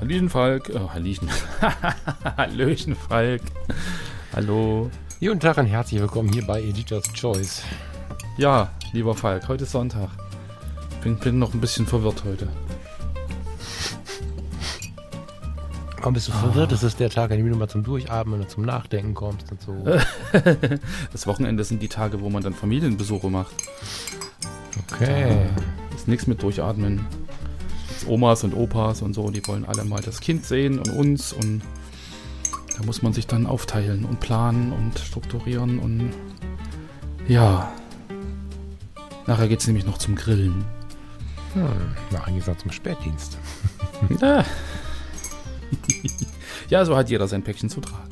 Hallöchen 0.00 0.30
Falk. 0.30 0.70
Oh, 0.74 0.88
Hallöchen. 0.94 1.28
Hallöchen 2.38 2.96
Falk. 2.96 3.42
Hallo. 4.34 4.90
Guten 5.20 5.40
Tag 5.40 5.58
und 5.58 5.66
herzlich 5.66 6.00
willkommen 6.00 6.32
hier 6.32 6.46
bei 6.46 6.62
Editor's 6.62 7.12
Choice. 7.12 7.62
Ja, 8.38 8.70
lieber 8.94 9.14
Falk, 9.14 9.46
heute 9.48 9.64
ist 9.64 9.72
Sonntag. 9.72 10.08
Bin, 11.02 11.18
bin 11.18 11.38
noch 11.38 11.52
ein 11.52 11.60
bisschen 11.60 11.86
verwirrt 11.86 12.24
heute. 12.24 12.48
Warum 15.98 16.14
bist 16.14 16.28
du 16.28 16.32
verwirrt? 16.32 16.72
Das 16.72 16.82
ist 16.82 16.98
der 16.98 17.10
Tag, 17.10 17.30
an 17.30 17.36
dem 17.36 17.50
du 17.50 17.56
mal 17.58 17.68
zum 17.68 17.84
Durchatmen 17.84 18.40
und 18.40 18.48
zum 18.48 18.64
Nachdenken 18.64 19.12
kommst 19.12 19.52
und 19.52 19.60
so. 19.60 19.84
Das 21.12 21.26
Wochenende 21.26 21.62
sind 21.62 21.82
die 21.82 21.88
Tage, 21.88 22.22
wo 22.22 22.30
man 22.30 22.42
dann 22.42 22.54
Familienbesuche 22.54 23.28
macht. 23.28 23.52
Okay. 24.94 25.46
Ist 25.94 26.08
nichts 26.08 26.26
mit 26.26 26.42
Durchatmen. 26.42 27.04
Omas 28.10 28.44
und 28.44 28.54
Opas 28.54 29.02
und 29.02 29.14
so, 29.14 29.30
die 29.30 29.46
wollen 29.46 29.64
alle 29.64 29.84
mal 29.84 30.02
das 30.02 30.20
Kind 30.20 30.44
sehen 30.44 30.78
und 30.78 30.90
uns 30.90 31.32
und 31.32 31.62
da 32.76 32.84
muss 32.84 33.02
man 33.02 33.12
sich 33.12 33.26
dann 33.26 33.46
aufteilen 33.46 34.04
und 34.04 34.20
planen 34.20 34.72
und 34.72 34.98
strukturieren 34.98 35.78
und 35.78 36.10
ja. 37.28 37.72
Nachher 39.26 39.48
geht 39.48 39.60
es 39.60 39.66
nämlich 39.66 39.86
noch 39.86 39.98
zum 39.98 40.16
Grillen. 40.16 40.64
Hm. 41.54 41.68
Na, 42.10 42.24
eigentlich 42.24 42.38
gesagt 42.38 42.60
zum 42.62 42.72
Spätdienst. 42.72 43.38
Ah. 44.22 44.44
ja, 46.70 46.82
so 46.86 46.96
hat 46.96 47.10
jeder 47.10 47.28
sein 47.28 47.42
Päckchen 47.42 47.68
zu 47.68 47.82
tragen. 47.82 48.08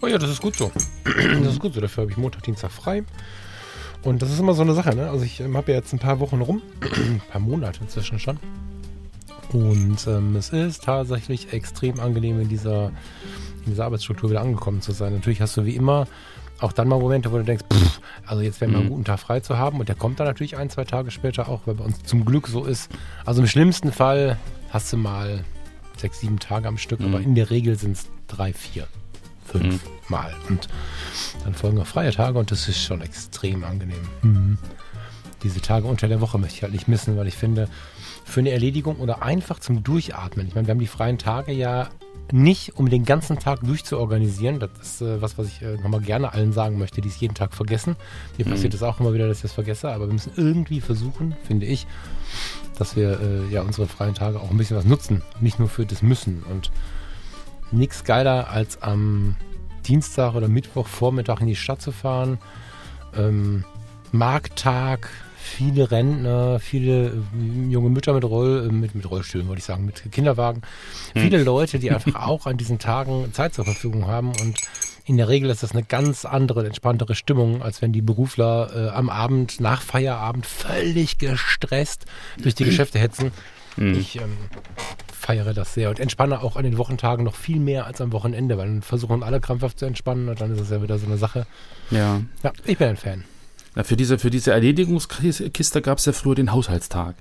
Oh 0.00 0.06
ja, 0.06 0.16
das 0.16 0.30
ist 0.30 0.40
gut 0.40 0.56
so. 0.56 0.72
Das 1.04 1.52
ist 1.52 1.60
gut 1.60 1.74
so. 1.74 1.82
Dafür 1.82 2.02
habe 2.02 2.10
ich 2.10 2.16
Montag, 2.16 2.42
Dienstag 2.44 2.70
frei. 2.70 3.04
Und 4.02 4.22
das 4.22 4.32
ist 4.32 4.40
immer 4.40 4.54
so 4.54 4.62
eine 4.62 4.74
Sache, 4.74 4.96
ne? 4.96 5.10
Also 5.10 5.24
ich 5.24 5.40
ähm, 5.40 5.54
habe 5.56 5.72
ja 5.72 5.78
jetzt 5.78 5.92
ein 5.92 5.98
paar 5.98 6.18
Wochen 6.18 6.40
rum, 6.40 6.62
ein 6.80 7.20
paar 7.30 7.42
Monate 7.42 7.80
inzwischen 7.82 8.18
schon. 8.18 8.38
Und 9.52 10.06
ähm, 10.06 10.36
es 10.36 10.50
ist 10.50 10.84
tatsächlich 10.84 11.52
extrem 11.52 12.00
angenehm, 12.00 12.40
in 12.40 12.48
dieser, 12.48 12.88
in 13.64 13.72
dieser 13.72 13.84
Arbeitsstruktur 13.84 14.30
wieder 14.30 14.40
angekommen 14.40 14.80
zu 14.80 14.92
sein. 14.92 15.12
Natürlich 15.12 15.40
hast 15.40 15.56
du 15.56 15.64
wie 15.64 15.76
immer 15.76 16.06
auch 16.60 16.72
dann 16.72 16.88
mal 16.88 16.98
Momente, 16.98 17.32
wo 17.32 17.38
du 17.38 17.44
denkst, 17.44 17.64
pff, 17.72 18.00
also 18.24 18.42
jetzt 18.42 18.60
wäre 18.60 18.70
mal 18.70 18.80
einen 18.80 18.88
guten 18.88 19.04
Tag 19.04 19.18
frei 19.18 19.40
zu 19.40 19.58
haben. 19.58 19.80
Und 19.80 19.88
der 19.88 19.96
kommt 19.96 20.20
dann 20.20 20.26
natürlich 20.26 20.56
ein, 20.56 20.70
zwei 20.70 20.84
Tage 20.84 21.10
später 21.10 21.48
auch, 21.48 21.62
weil 21.66 21.74
bei 21.74 21.84
uns 21.84 22.02
zum 22.04 22.24
Glück 22.24 22.46
so 22.46 22.64
ist. 22.64 22.90
Also 23.24 23.42
im 23.42 23.48
schlimmsten 23.48 23.92
Fall 23.92 24.38
hast 24.70 24.92
du 24.92 24.96
mal 24.96 25.44
sechs, 25.96 26.20
sieben 26.20 26.38
Tage 26.38 26.68
am 26.68 26.78
Stück, 26.78 27.00
aber 27.00 27.20
in 27.20 27.34
der 27.34 27.50
Regel 27.50 27.76
sind 27.78 27.96
es 27.96 28.06
drei, 28.28 28.52
vier, 28.52 28.86
fünf 29.44 29.80
Mal. 30.08 30.34
Und 30.48 30.68
dann 31.44 31.54
folgen 31.54 31.80
auch 31.80 31.86
freie 31.86 32.12
Tage 32.12 32.38
und 32.38 32.50
das 32.50 32.68
ist 32.68 32.82
schon 32.82 33.02
extrem 33.02 33.64
angenehm. 33.64 34.58
Diese 35.42 35.60
Tage 35.60 35.86
unter 35.86 36.08
der 36.08 36.20
Woche 36.20 36.38
möchte 36.38 36.56
ich 36.56 36.62
halt 36.62 36.72
nicht 36.72 36.88
missen, 36.88 37.16
weil 37.16 37.26
ich 37.26 37.34
finde, 37.34 37.68
für 38.24 38.40
eine 38.40 38.50
Erledigung 38.50 38.96
oder 38.96 39.22
einfach 39.22 39.58
zum 39.58 39.82
Durchatmen. 39.82 40.46
Ich 40.46 40.54
meine, 40.54 40.66
wir 40.66 40.72
haben 40.72 40.78
die 40.80 40.86
freien 40.86 41.18
Tage 41.18 41.52
ja 41.52 41.88
nicht, 42.32 42.76
um 42.76 42.88
den 42.88 43.04
ganzen 43.04 43.38
Tag 43.38 43.60
durchzuorganisieren. 43.60 44.58
Das 44.58 44.70
ist 44.80 45.02
äh, 45.02 45.20
was, 45.20 45.36
was 45.36 45.48
ich 45.48 45.62
äh, 45.62 45.76
nochmal 45.76 46.00
gerne 46.00 46.32
allen 46.32 46.52
sagen 46.52 46.78
möchte, 46.78 47.00
die 47.00 47.08
es 47.08 47.20
jeden 47.20 47.34
Tag 47.34 47.52
vergessen. 47.52 47.96
Mir 48.38 48.44
passiert 48.44 48.72
es 48.74 48.82
auch 48.82 49.00
immer 49.00 49.12
wieder, 49.12 49.28
dass 49.28 49.38
ich 49.38 49.42
das 49.42 49.52
vergesse, 49.52 49.92
aber 49.92 50.06
wir 50.06 50.12
müssen 50.12 50.32
irgendwie 50.36 50.80
versuchen, 50.80 51.36
finde 51.46 51.66
ich, 51.66 51.86
dass 52.78 52.96
wir 52.96 53.20
äh, 53.20 53.52
ja 53.52 53.62
unsere 53.62 53.86
freien 53.86 54.14
Tage 54.14 54.40
auch 54.40 54.50
ein 54.50 54.56
bisschen 54.56 54.76
was 54.76 54.86
nutzen. 54.86 55.22
Nicht 55.40 55.58
nur 55.58 55.68
für 55.68 55.84
das 55.84 56.00
Müssen. 56.00 56.42
Und 56.44 56.70
nichts 57.70 58.04
geiler 58.04 58.48
als 58.48 58.80
am 58.82 59.36
Dienstag 59.86 60.34
oder 60.34 60.48
Mittwoch 60.48 60.86
Vormittag 60.86 61.40
in 61.40 61.48
die 61.48 61.56
Stadt 61.56 61.82
zu 61.82 61.92
fahren. 61.92 62.38
Ähm, 63.14 63.64
Markttag, 64.10 65.10
viele 65.42 65.90
Rentner, 65.90 66.60
viele 66.60 67.08
äh, 67.08 67.68
junge 67.68 67.90
Mütter 67.90 68.12
mit, 68.14 68.24
Roll, 68.24 68.68
äh, 68.68 68.72
mit, 68.72 68.94
mit 68.94 69.10
Rollstühlen, 69.10 69.48
wollte 69.48 69.60
ich 69.60 69.64
sagen, 69.64 69.84
mit 69.84 70.10
Kinderwagen. 70.12 70.62
Viele 71.14 71.42
Leute, 71.42 71.78
die 71.78 71.90
einfach 71.90 72.14
auch 72.26 72.46
an 72.46 72.56
diesen 72.56 72.78
Tagen 72.78 73.32
Zeit 73.32 73.54
zur 73.54 73.64
Verfügung 73.64 74.06
haben 74.06 74.28
und 74.28 74.56
in 75.04 75.16
der 75.16 75.28
Regel 75.28 75.50
ist 75.50 75.64
das 75.64 75.72
eine 75.72 75.82
ganz 75.82 76.24
andere, 76.24 76.64
entspanntere 76.64 77.16
Stimmung, 77.16 77.60
als 77.60 77.82
wenn 77.82 77.92
die 77.92 78.02
Berufler 78.02 78.70
äh, 78.72 78.88
am 78.90 79.10
Abend, 79.10 79.60
nach 79.60 79.82
Feierabend, 79.82 80.46
völlig 80.46 81.18
gestresst 81.18 82.06
durch 82.40 82.54
die 82.54 82.64
Geschäfte 82.64 83.00
hetzen. 83.00 83.32
Ich 83.76 84.16
ähm, 84.16 84.36
feiere 85.12 85.54
das 85.54 85.74
sehr 85.74 85.88
und 85.88 85.98
entspanne 85.98 86.42
auch 86.42 86.56
an 86.56 86.64
den 86.64 86.76
Wochentagen 86.78 87.24
noch 87.24 87.36
viel 87.36 87.58
mehr 87.58 87.86
als 87.86 88.00
am 88.00 88.12
Wochenende, 88.12 88.58
weil 88.58 88.66
dann 88.66 88.82
versuchen 88.82 89.22
alle 89.22 89.40
krampfhaft 89.40 89.78
zu 89.78 89.86
entspannen 89.86 90.28
und 90.28 90.40
dann 90.40 90.52
ist 90.52 90.60
es 90.60 90.70
ja 90.70 90.82
wieder 90.82 90.98
so 90.98 91.06
eine 91.06 91.16
Sache. 91.16 91.46
Ja. 91.90 92.20
Ja, 92.42 92.52
ich 92.64 92.76
bin 92.76 92.88
ein 92.88 92.96
Fan. 92.96 93.24
Na, 93.74 93.84
für, 93.84 93.96
diese, 93.96 94.18
für 94.18 94.30
diese 94.30 94.52
Erledigungskiste 94.52 95.82
gab 95.82 95.98
es 95.98 96.04
ja 96.04 96.12
früher 96.12 96.34
den 96.34 96.52
Haushaltstag. 96.52 97.14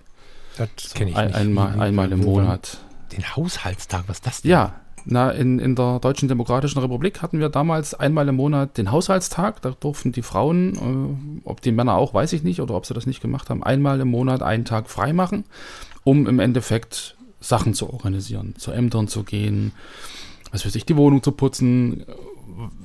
Das 0.57 0.93
kenne 0.93 1.11
ich 1.11 1.17
Ein, 1.17 1.27
nicht. 1.27 1.35
einmal, 1.37 1.79
einmal 1.79 2.11
im 2.11 2.21
Monat. 2.21 2.77
Den 3.13 3.35
Haushaltstag, 3.35 4.03
was 4.07 4.17
ist 4.17 4.27
das 4.27 4.41
denn? 4.41 4.51
Ja, 4.51 4.73
na, 5.05 5.31
in, 5.31 5.59
in 5.59 5.75
der 5.75 5.99
Deutschen 5.99 6.27
Demokratischen 6.27 6.79
Republik 6.79 7.21
hatten 7.21 7.39
wir 7.39 7.49
damals 7.49 7.93
einmal 7.93 8.27
im 8.27 8.35
Monat 8.35 8.77
den 8.77 8.91
Haushaltstag. 8.91 9.61
Da 9.61 9.71
durften 9.71 10.11
die 10.11 10.21
Frauen, 10.21 10.75
äh, 11.43 11.47
ob 11.47 11.61
die 11.61 11.71
Männer 11.71 11.95
auch, 11.95 12.13
weiß 12.13 12.33
ich 12.33 12.43
nicht, 12.43 12.61
oder 12.61 12.75
ob 12.75 12.85
sie 12.85 12.93
das 12.93 13.05
nicht 13.05 13.21
gemacht 13.21 13.49
haben, 13.49 13.63
einmal 13.63 13.99
im 13.99 14.09
Monat 14.09 14.43
einen 14.43 14.65
Tag 14.65 14.89
frei 14.89 15.13
machen, 15.13 15.45
um 16.03 16.27
im 16.27 16.39
Endeffekt 16.39 17.15
Sachen 17.39 17.73
zu 17.73 17.91
organisieren, 17.91 18.55
zu 18.57 18.71
Ämtern 18.71 19.07
zu 19.07 19.23
gehen, 19.23 19.71
was 20.51 20.65
weiß 20.65 20.75
ich, 20.75 20.85
die 20.85 20.97
Wohnung 20.97 21.23
zu 21.23 21.31
putzen, 21.31 22.05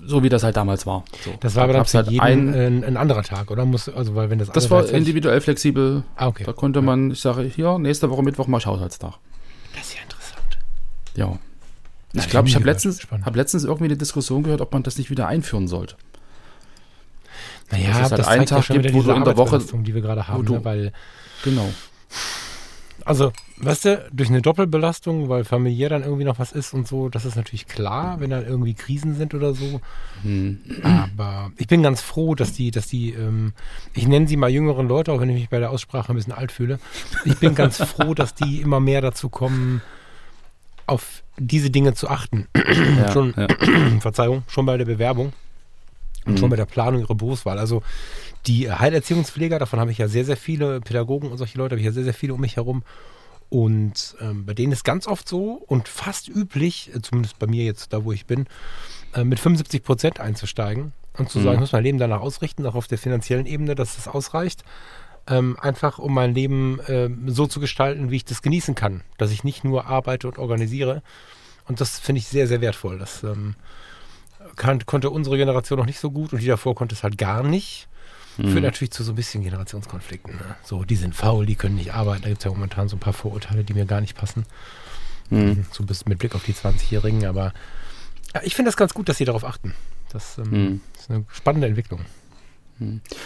so 0.04 0.22
wie 0.22 0.28
das 0.28 0.42
halt 0.42 0.56
damals 0.56 0.86
war. 0.86 1.04
So, 1.24 1.32
Das 1.40 1.54
war 1.54 1.64
aber 1.64 1.72
da 1.72 1.78
dann 1.80 1.86
für 1.86 1.98
halt 1.98 2.08
jeden 2.10 2.20
ein, 2.20 2.54
ein, 2.54 2.84
ein 2.84 2.96
anderer 2.96 3.22
Tag, 3.22 3.50
oder? 3.50 3.64
Muss, 3.64 3.88
also, 3.88 4.14
weil 4.14 4.30
wenn 4.30 4.38
das 4.38 4.50
das 4.50 4.70
war 4.70 4.88
individuell 4.88 5.40
flexibel. 5.40 6.02
Ah, 6.16 6.28
okay. 6.28 6.44
Da 6.44 6.52
konnte 6.52 6.82
man, 6.82 7.10
ich 7.10 7.20
sage, 7.20 7.42
hier, 7.42 7.78
nächste 7.78 8.10
Woche 8.10 8.22
Mittwoch 8.22 8.46
mache 8.46 8.60
ich 8.60 8.66
Haushaltstag. 8.66 9.14
Das 9.74 9.86
ist 9.88 9.94
ja 9.96 10.02
interessant. 10.02 10.58
Ja. 11.14 11.38
Ich 12.12 12.28
glaube, 12.30 12.48
ich 12.48 12.54
habe 12.54 12.64
letztens, 12.64 13.00
Spannend. 13.02 13.26
hab 13.26 13.36
letztens 13.36 13.64
irgendwie 13.64 13.84
eine 13.86 13.96
Diskussion 13.96 14.42
gehört, 14.42 14.60
ob 14.62 14.72
man 14.72 14.82
das 14.82 14.96
nicht 14.96 15.10
wieder 15.10 15.26
einführen 15.28 15.68
sollte. 15.68 15.96
Naja, 17.70 17.88
dass 17.88 17.96
es 17.96 18.10
halt 18.10 18.18
das 18.20 18.28
einen 18.28 18.42
ja 18.42 18.46
Tag 18.46 18.64
schon 18.64 18.80
gibt, 18.80 18.94
wo 18.94 19.02
du 19.02 19.10
in 19.12 19.24
der 19.24 19.36
Woche- 19.36 19.58
die 19.58 19.94
wir 19.94 20.00
gerade 20.00 20.28
haben. 20.28 20.44
du- 20.46 20.54
Ne? 20.54 20.64
Weil, 20.64 20.92
Genau. 21.44 21.68
Also, 23.06 23.32
weißt 23.58 23.84
du, 23.84 24.08
durch 24.12 24.28
eine 24.28 24.42
Doppelbelastung, 24.42 25.28
weil 25.28 25.44
familiär 25.44 25.88
dann 25.88 26.02
irgendwie 26.02 26.24
noch 26.24 26.40
was 26.40 26.50
ist 26.50 26.74
und 26.74 26.88
so, 26.88 27.08
das 27.08 27.24
ist 27.24 27.36
natürlich 27.36 27.66
klar, 27.66 28.18
wenn 28.18 28.30
dann 28.30 28.44
irgendwie 28.44 28.74
Krisen 28.74 29.14
sind 29.14 29.32
oder 29.32 29.54
so. 29.54 29.80
Hm. 30.22 30.58
Aber 30.82 31.52
ich 31.56 31.68
bin 31.68 31.84
ganz 31.84 32.02
froh, 32.02 32.34
dass 32.34 32.52
die, 32.52 32.72
dass 32.72 32.88
die, 32.88 33.12
ähm, 33.12 33.52
ich 33.94 34.08
nenne 34.08 34.26
sie 34.26 34.36
mal 34.36 34.50
jüngeren 34.50 34.88
Leute, 34.88 35.12
auch 35.12 35.20
wenn 35.20 35.30
ich 35.30 35.36
mich 35.36 35.48
bei 35.48 35.60
der 35.60 35.70
Aussprache 35.70 36.12
ein 36.12 36.16
bisschen 36.16 36.32
alt 36.32 36.50
fühle. 36.50 36.80
Ich 37.24 37.38
bin 37.38 37.54
ganz 37.54 37.76
froh, 37.78 38.12
dass 38.12 38.34
die 38.34 38.60
immer 38.60 38.80
mehr 38.80 39.00
dazu 39.00 39.28
kommen, 39.28 39.82
auf 40.86 41.22
diese 41.38 41.70
Dinge 41.70 41.94
zu 41.94 42.08
achten. 42.08 42.48
Ja, 42.56 43.12
schon, 43.12 43.34
ja. 43.36 43.46
Verzeihung, 44.00 44.42
schon 44.48 44.66
bei 44.66 44.76
der 44.76 44.84
Bewerbung 44.84 45.32
und 46.26 46.34
Mhm. 46.34 46.38
schon 46.38 46.50
bei 46.50 46.56
der 46.56 46.66
Planung 46.66 47.00
ihrer 47.00 47.14
Berufswahl. 47.14 47.58
Also 47.58 47.82
die 48.46 48.70
Heilerziehungspfleger, 48.70 49.58
davon 49.58 49.80
habe 49.80 49.90
ich 49.90 49.98
ja 49.98 50.08
sehr, 50.08 50.24
sehr 50.24 50.36
viele 50.36 50.80
Pädagogen 50.80 51.30
und 51.30 51.38
solche 51.38 51.58
Leute 51.58 51.72
habe 51.74 51.80
ich 51.80 51.86
ja 51.86 51.92
sehr, 51.92 52.04
sehr 52.04 52.14
viele 52.14 52.34
um 52.34 52.40
mich 52.40 52.56
herum. 52.56 52.82
Und 53.48 54.16
ähm, 54.20 54.44
bei 54.44 54.54
denen 54.54 54.72
ist 54.72 54.84
ganz 54.84 55.06
oft 55.06 55.28
so 55.28 55.52
und 55.66 55.88
fast 55.88 56.28
üblich, 56.28 56.90
äh, 56.94 57.00
zumindest 57.00 57.38
bei 57.38 57.46
mir 57.46 57.64
jetzt 57.64 57.92
da, 57.92 58.04
wo 58.04 58.10
ich 58.12 58.26
bin, 58.26 58.46
äh, 59.14 59.22
mit 59.24 59.38
75 59.38 59.84
Prozent 59.84 60.18
einzusteigen 60.20 60.92
und 61.16 61.30
zu 61.30 61.38
Mhm. 61.38 61.42
sagen, 61.44 61.54
ich 61.54 61.60
muss 61.60 61.72
mein 61.72 61.84
Leben 61.84 61.98
danach 61.98 62.20
ausrichten, 62.20 62.66
auch 62.66 62.74
auf 62.74 62.88
der 62.88 62.98
finanziellen 62.98 63.46
Ebene, 63.46 63.74
dass 63.76 63.94
das 63.96 64.08
ausreicht. 64.08 64.64
Ähm, 65.28 65.56
einfach 65.60 65.98
um 65.98 66.12
mein 66.14 66.34
Leben 66.34 66.80
ähm, 66.88 67.28
so 67.28 67.46
zu 67.46 67.58
gestalten, 67.60 68.10
wie 68.10 68.16
ich 68.16 68.24
das 68.24 68.42
genießen 68.42 68.74
kann. 68.74 69.02
Dass 69.16 69.30
ich 69.32 69.42
nicht 69.44 69.64
nur 69.64 69.86
arbeite 69.86 70.28
und 70.28 70.38
organisiere. 70.38 71.02
Und 71.66 71.80
das 71.80 71.98
finde 71.98 72.20
ich 72.20 72.28
sehr, 72.28 72.46
sehr 72.46 72.60
wertvoll. 72.60 72.98
Das 72.98 73.22
ähm, 73.24 73.54
kann, 74.54 74.84
konnte 74.86 75.10
unsere 75.10 75.36
Generation 75.36 75.78
noch 75.78 75.86
nicht 75.86 75.98
so 75.98 76.10
gut 76.10 76.32
und 76.32 76.40
die 76.40 76.46
davor 76.46 76.74
konnte 76.74 76.94
es 76.94 77.02
halt 77.02 77.18
gar 77.18 77.42
nicht. 77.42 77.88
Führt 78.36 78.62
natürlich 78.62 78.90
zu 78.90 79.02
so 79.02 79.12
ein 79.12 79.14
bisschen 79.14 79.42
Generationskonflikten. 79.42 80.34
Ne? 80.34 80.42
So, 80.62 80.84
die 80.84 80.96
sind 80.96 81.14
faul, 81.14 81.46
die 81.46 81.54
können 81.54 81.76
nicht 81.76 81.94
arbeiten. 81.94 82.24
Da 82.24 82.28
gibt 82.28 82.42
es 82.42 82.44
ja 82.44 82.50
momentan 82.50 82.86
so 82.86 82.96
ein 82.96 83.00
paar 83.00 83.14
Vorurteile, 83.14 83.64
die 83.64 83.72
mir 83.72 83.86
gar 83.86 84.02
nicht 84.02 84.14
passen. 84.14 84.44
Mhm. 85.30 85.64
So 85.70 85.84
bis 85.84 86.04
mit 86.04 86.18
Blick 86.18 86.34
auf 86.34 86.44
die 86.44 86.52
20-Jährigen. 86.52 87.24
Aber 87.24 87.54
ja, 88.34 88.42
ich 88.44 88.54
finde 88.54 88.68
das 88.68 88.76
ganz 88.76 88.92
gut, 88.92 89.08
dass 89.08 89.16
sie 89.16 89.24
darauf 89.24 89.42
achten. 89.42 89.72
Das 90.12 90.36
ähm, 90.36 90.50
Mhm. 90.50 90.80
ist 90.98 91.10
eine 91.10 91.24
spannende 91.32 91.66
Entwicklung. 91.66 92.00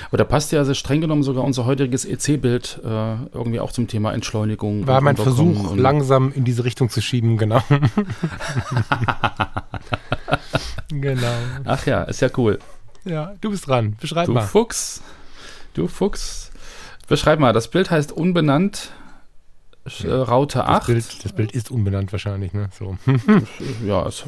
Aber 0.06 0.16
da 0.16 0.22
passt 0.22 0.52
ja 0.52 0.60
also 0.60 0.74
streng 0.74 1.00
genommen 1.00 1.24
sogar 1.24 1.42
unser 1.42 1.64
heutiges 1.64 2.04
EC-Bild 2.04 2.78
äh, 2.84 3.14
irgendwie 3.34 3.58
auch 3.58 3.72
zum 3.72 3.88
Thema 3.88 4.14
Entschleunigung. 4.14 4.86
War 4.86 5.00
mein 5.00 5.16
Versuch, 5.16 5.74
langsam 5.74 6.32
in 6.32 6.44
diese 6.44 6.64
Richtung 6.64 6.88
zu 6.88 7.02
schieben, 7.02 7.36
genau. 7.36 7.60
genau. 10.88 11.34
Ach 11.64 11.86
ja, 11.86 12.02
ist 12.04 12.20
ja 12.20 12.28
cool. 12.36 12.58
Ja, 13.04 13.34
du 13.40 13.50
bist 13.50 13.66
dran. 13.66 13.96
Beschreib 14.00 14.26
Du 14.26 14.32
mal. 14.32 14.46
Fuchs. 14.46 15.02
Du 15.74 15.88
Fuchs. 15.88 16.50
Beschreib 17.08 17.40
mal, 17.40 17.52
das 17.52 17.68
Bild 17.68 17.90
heißt 17.90 18.12
unbenannt 18.12 18.92
äh, 20.04 20.10
Raute 20.10 20.58
Das 20.58 20.68
8. 20.68 20.86
Bild, 20.86 21.24
das 21.24 21.32
Bild 21.32 21.52
ist 21.52 21.70
unbenannt 21.70 22.12
wahrscheinlich, 22.12 22.52
ne? 22.52 22.68
So. 22.78 22.96
Ja, 23.84 24.06
es, 24.06 24.24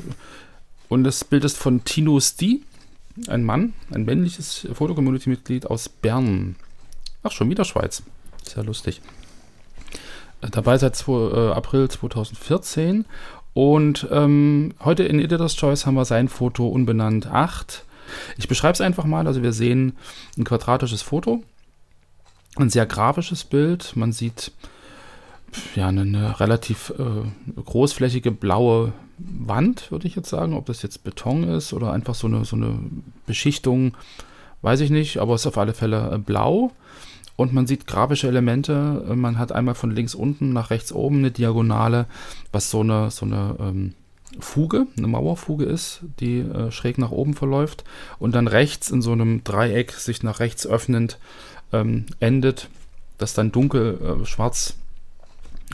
und 0.89 1.05
das 1.05 1.25
Bild 1.25 1.45
ist 1.45 1.59
von 1.59 1.85
Tino 1.85 2.19
Sti, 2.21 2.63
ein 3.29 3.45
Mann, 3.45 3.75
ein 3.91 4.05
männliches 4.05 4.67
Fotocommunity-Mitglied 4.73 5.67
aus 5.67 5.89
Bern. 5.89 6.57
Ach, 7.23 7.31
schon 7.31 7.49
wieder 7.51 7.65
Schweiz. 7.65 8.03
Ist 8.45 8.57
ja 8.57 8.63
lustig. 8.63 9.01
Äh, 10.41 10.51
Dabei 10.51 10.77
seit 10.79 10.97
zwei, 10.97 11.31
äh, 11.31 11.53
April 11.53 11.89
2014. 11.89 13.05
Und 13.55 14.07
ähm, 14.11 14.75
heute 14.81 15.03
in 15.05 15.21
Editor's 15.21 15.57
Choice 15.57 15.87
haben 15.87 15.95
wir 15.95 16.05
sein 16.05 16.29
Foto 16.29 16.69
unbenannt 16.69 17.27
8. 17.27 17.85
Ich 18.39 18.49
beschreibe 18.49 18.73
es 18.73 18.81
einfach 18.81 19.05
mal. 19.05 19.27
Also 19.27 19.43
wir 19.43 19.53
sehen 19.53 19.97
ein 20.39 20.45
quadratisches 20.45 21.03
Foto, 21.03 21.43
ein 22.57 22.71
sehr 22.71 22.87
grafisches 22.87 23.45
Bild. 23.45 23.93
Man 23.95 24.13
sieht 24.13 24.53
ja 25.75 25.89
eine, 25.89 26.03
eine 26.03 26.41
relativ 26.41 26.95
äh, 26.99 27.61
großflächige 27.61 28.31
blaue 28.31 28.93
Wand, 29.19 29.91
würde 29.91 30.07
ich 30.07 30.17
jetzt 30.17 30.31
sagen. 30.31 30.55
Ob 30.55 30.67
das 30.67 30.83
jetzt 30.83 31.05
Beton 31.05 31.45
ist 31.45 31.73
oder 31.73 31.93
einfach 31.93 32.15
so 32.15 32.27
eine, 32.27 32.45
so 32.45 32.57
eine 32.57 32.79
Beschichtung, 33.27 33.95
weiß 34.63 34.81
ich 34.81 34.91
nicht, 34.91 35.19
aber 35.19 35.35
es 35.35 35.43
ist 35.43 35.47
auf 35.49 35.59
alle 35.59 35.75
Fälle 35.75 36.13
äh, 36.15 36.19
blau. 36.19 36.73
Und 37.37 37.53
man 37.53 37.67
sieht 37.67 37.87
grafische 37.87 38.29
Elemente. 38.29 39.05
Äh, 39.09 39.15
Man 39.15 39.39
hat 39.39 39.53
einmal 39.53 39.75
von 39.75 39.91
links 39.91 40.15
unten 40.15 40.53
nach 40.53 40.71
rechts 40.71 40.93
oben 40.93 41.19
eine 41.19 41.31
Diagonale, 41.31 42.07
was 42.53 42.71
so 42.71 42.81
eine, 42.81 43.11
so 43.11 43.27
eine 43.27 43.57
ähm, 43.59 43.95
Fuge, 44.39 44.87
eine 44.97 45.07
Mauerfuge 45.07 45.65
ist, 45.65 46.01
die 46.21 46.39
äh, 46.39 46.71
schräg 46.71 46.99
nach 46.99 47.11
oben 47.11 47.35
verläuft. 47.35 47.85
Und 48.19 48.35
dann 48.35 48.49
rechts 48.49 48.91
in 48.91 49.03
so 49.03 49.13
einem 49.13 49.45
Dreieck 49.45 49.93
sich 49.93 50.23
nach 50.23 50.41
rechts 50.41 50.67
öffnend 50.67 51.19
ähm, 51.73 52.07
endet, 52.21 52.69
das 53.19 53.35
dann 53.35 53.53
dunkel 53.53 54.21
äh, 54.23 54.27
schwarz 54.27 54.77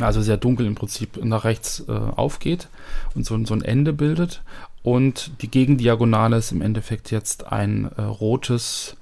also 0.01 0.23
sehr 0.23 0.37
dunkel 0.37 0.67
im 0.67 0.75
Prinzip 0.75 1.23
nach 1.25 1.45
rechts 1.45 1.85
äh, 1.89 1.93
aufgeht 1.93 2.69
und 3.15 3.27
so, 3.27 3.43
so 3.45 3.55
ein 3.55 3.63
Ende 3.63 3.93
bildet. 3.93 4.43
Und 4.83 5.43
die 5.43 5.51
Gegendiagonale 5.51 6.37
ist 6.37 6.53
im 6.53 6.63
Endeffekt 6.63 7.11
jetzt 7.11 7.47
ein 7.51 7.91
äh, 7.97 8.03
rotes, 8.03 8.97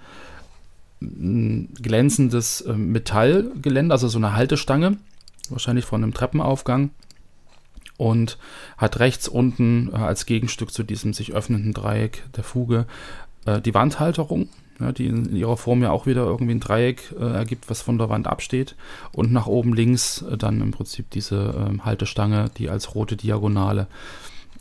glänzendes 1.81 2.61
äh, 2.63 2.73
Metallgeländer, 2.73 3.95
also 3.95 4.09
so 4.09 4.19
eine 4.19 4.35
Haltestange, 4.35 4.99
wahrscheinlich 5.49 5.85
von 5.85 6.03
einem 6.03 6.15
Treppenaufgang. 6.15 6.91
Und 7.99 8.37
hat 8.77 8.99
rechts 8.99 9.27
unten 9.27 9.91
äh, 9.91 9.97
als 9.97 10.27
Gegenstück 10.27 10.71
zu 10.71 10.83
diesem 10.83 11.15
sich 11.15 11.33
öffnenden 11.33 11.73
Dreieck 11.73 12.25
der 12.37 12.45
Fuge 12.45 12.87
äh, 13.47 13.61
die 13.63 13.73
Wandhalterung, 13.73 14.49
ja, 14.81 14.93
die 14.93 15.07
in 15.07 15.35
ihrer 15.35 15.57
Form 15.57 15.83
ja 15.83 15.91
auch 15.91 16.05
wieder 16.05 16.27
irgendwie 16.27 16.55
ein 16.55 16.61
Dreieck 16.61 17.15
äh, 17.19 17.25
ergibt, 17.25 17.71
was 17.71 17.81
von 17.81 17.97
der 17.97 18.11
Wand 18.11 18.27
absteht. 18.27 18.77
Und 19.13 19.33
nach 19.33 19.47
oben 19.47 19.73
links 19.73 20.23
äh, 20.23 20.37
dann 20.37 20.61
im 20.61 20.73
Prinzip 20.73 21.11
diese 21.11 21.55
ähm, 21.57 21.85
Haltestange, 21.87 22.51
die 22.59 22.69
als 22.69 22.95
rote 22.95 23.17
Diagonale 23.17 23.87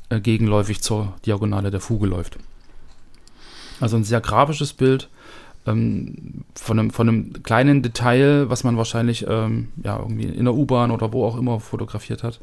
äh, 0.09 0.21
gegenläufig 0.21 0.81
zur 0.81 1.13
Diagonale 1.25 1.71
der 1.71 1.81
Fuge 1.81 2.07
läuft. 2.07 2.37
Also 3.81 3.97
ein 3.97 4.03
sehr 4.05 4.21
grafisches 4.21 4.71
Bild 4.71 5.09
ähm, 5.65 6.43
von, 6.55 6.79
einem, 6.79 6.91
von 6.91 7.09
einem 7.09 7.43
kleinen 7.43 7.81
Detail, 7.81 8.49
was 8.49 8.63
man 8.63 8.77
wahrscheinlich 8.77 9.25
ähm, 9.27 9.69
ja, 9.83 9.97
irgendwie 9.99 10.25
in 10.25 10.45
der 10.45 10.53
U-Bahn 10.53 10.91
oder 10.91 11.13
wo 11.13 11.25
auch 11.25 11.37
immer 11.37 11.59
fotografiert 11.59 12.23
hat 12.23 12.39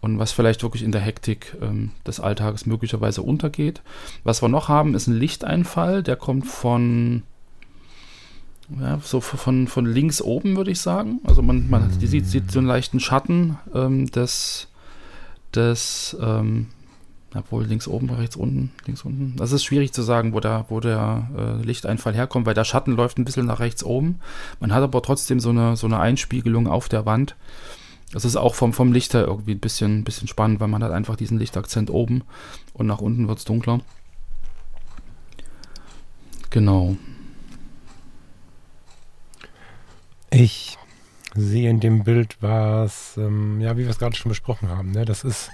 und 0.00 0.18
was 0.18 0.32
vielleicht 0.32 0.62
wirklich 0.62 0.82
in 0.82 0.92
der 0.92 1.00
Hektik 1.00 1.56
ähm, 1.62 1.90
des 2.06 2.20
Alltages 2.20 2.66
möglicherweise 2.66 3.22
untergeht. 3.22 3.82
Was 4.22 4.42
wir 4.42 4.48
noch 4.48 4.68
haben, 4.68 4.94
ist 4.94 5.06
ein 5.06 5.18
Lichteinfall, 5.18 6.02
der 6.02 6.16
kommt 6.16 6.46
von 6.46 7.22
ja, 8.80 8.98
so 9.02 9.20
von, 9.20 9.68
von 9.68 9.86
links 9.86 10.22
oben, 10.22 10.56
würde 10.56 10.70
ich 10.70 10.80
sagen. 10.80 11.20
Also 11.24 11.42
man, 11.42 11.68
man 11.68 11.84
hat, 11.84 12.00
die 12.00 12.06
sieht, 12.06 12.26
sieht 12.26 12.50
so 12.50 12.58
einen 12.58 12.68
leichten 12.68 13.00
Schatten 13.00 13.58
ähm, 13.74 14.10
des, 14.10 14.68
des 15.54 16.16
ähm, 16.20 16.68
obwohl 17.34 17.64
links 17.64 17.88
oben, 17.88 18.10
rechts 18.10 18.36
unten, 18.36 18.72
links 18.86 19.02
unten. 19.02 19.36
Das 19.36 19.52
ist 19.52 19.64
schwierig 19.64 19.92
zu 19.92 20.02
sagen, 20.02 20.32
wo 20.32 20.40
der, 20.40 20.66
wo 20.68 20.80
der 20.80 21.28
äh, 21.36 21.64
Lichteinfall 21.64 22.14
herkommt, 22.14 22.46
weil 22.46 22.54
der 22.54 22.64
Schatten 22.64 22.92
läuft 22.92 23.18
ein 23.18 23.24
bisschen 23.24 23.46
nach 23.46 23.60
rechts 23.60 23.82
oben. 23.82 24.20
Man 24.60 24.72
hat 24.72 24.82
aber 24.82 25.02
trotzdem 25.02 25.40
so 25.40 25.50
eine, 25.50 25.76
so 25.76 25.86
eine 25.86 25.98
Einspiegelung 25.98 26.68
auf 26.68 26.88
der 26.88 27.06
Wand. 27.06 27.36
Das 28.12 28.24
ist 28.24 28.36
auch 28.36 28.54
vom, 28.54 28.72
vom 28.72 28.92
Licht 28.92 29.14
her 29.14 29.26
irgendwie 29.26 29.52
ein 29.52 29.60
bisschen, 29.60 30.04
bisschen 30.04 30.28
spannend, 30.28 30.60
weil 30.60 30.68
man 30.68 30.84
hat 30.84 30.92
einfach 30.92 31.16
diesen 31.16 31.38
Lichtakzent 31.38 31.90
oben 31.90 32.22
und 32.72 32.86
nach 32.86 33.00
unten 33.00 33.26
wird 33.26 33.38
es 33.38 33.44
dunkler. 33.44 33.80
Genau. 36.50 36.96
Ich 40.30 40.78
sehe 41.34 41.68
in 41.68 41.80
dem 41.80 42.04
Bild 42.04 42.36
was, 42.40 43.16
ähm, 43.16 43.60
ja, 43.60 43.76
wie 43.76 43.82
wir 43.82 43.90
es 43.90 43.98
gerade 43.98 44.14
schon 44.14 44.28
besprochen 44.28 44.68
haben. 44.68 44.92
Ne? 44.92 45.04
Das 45.04 45.24
ist 45.24 45.50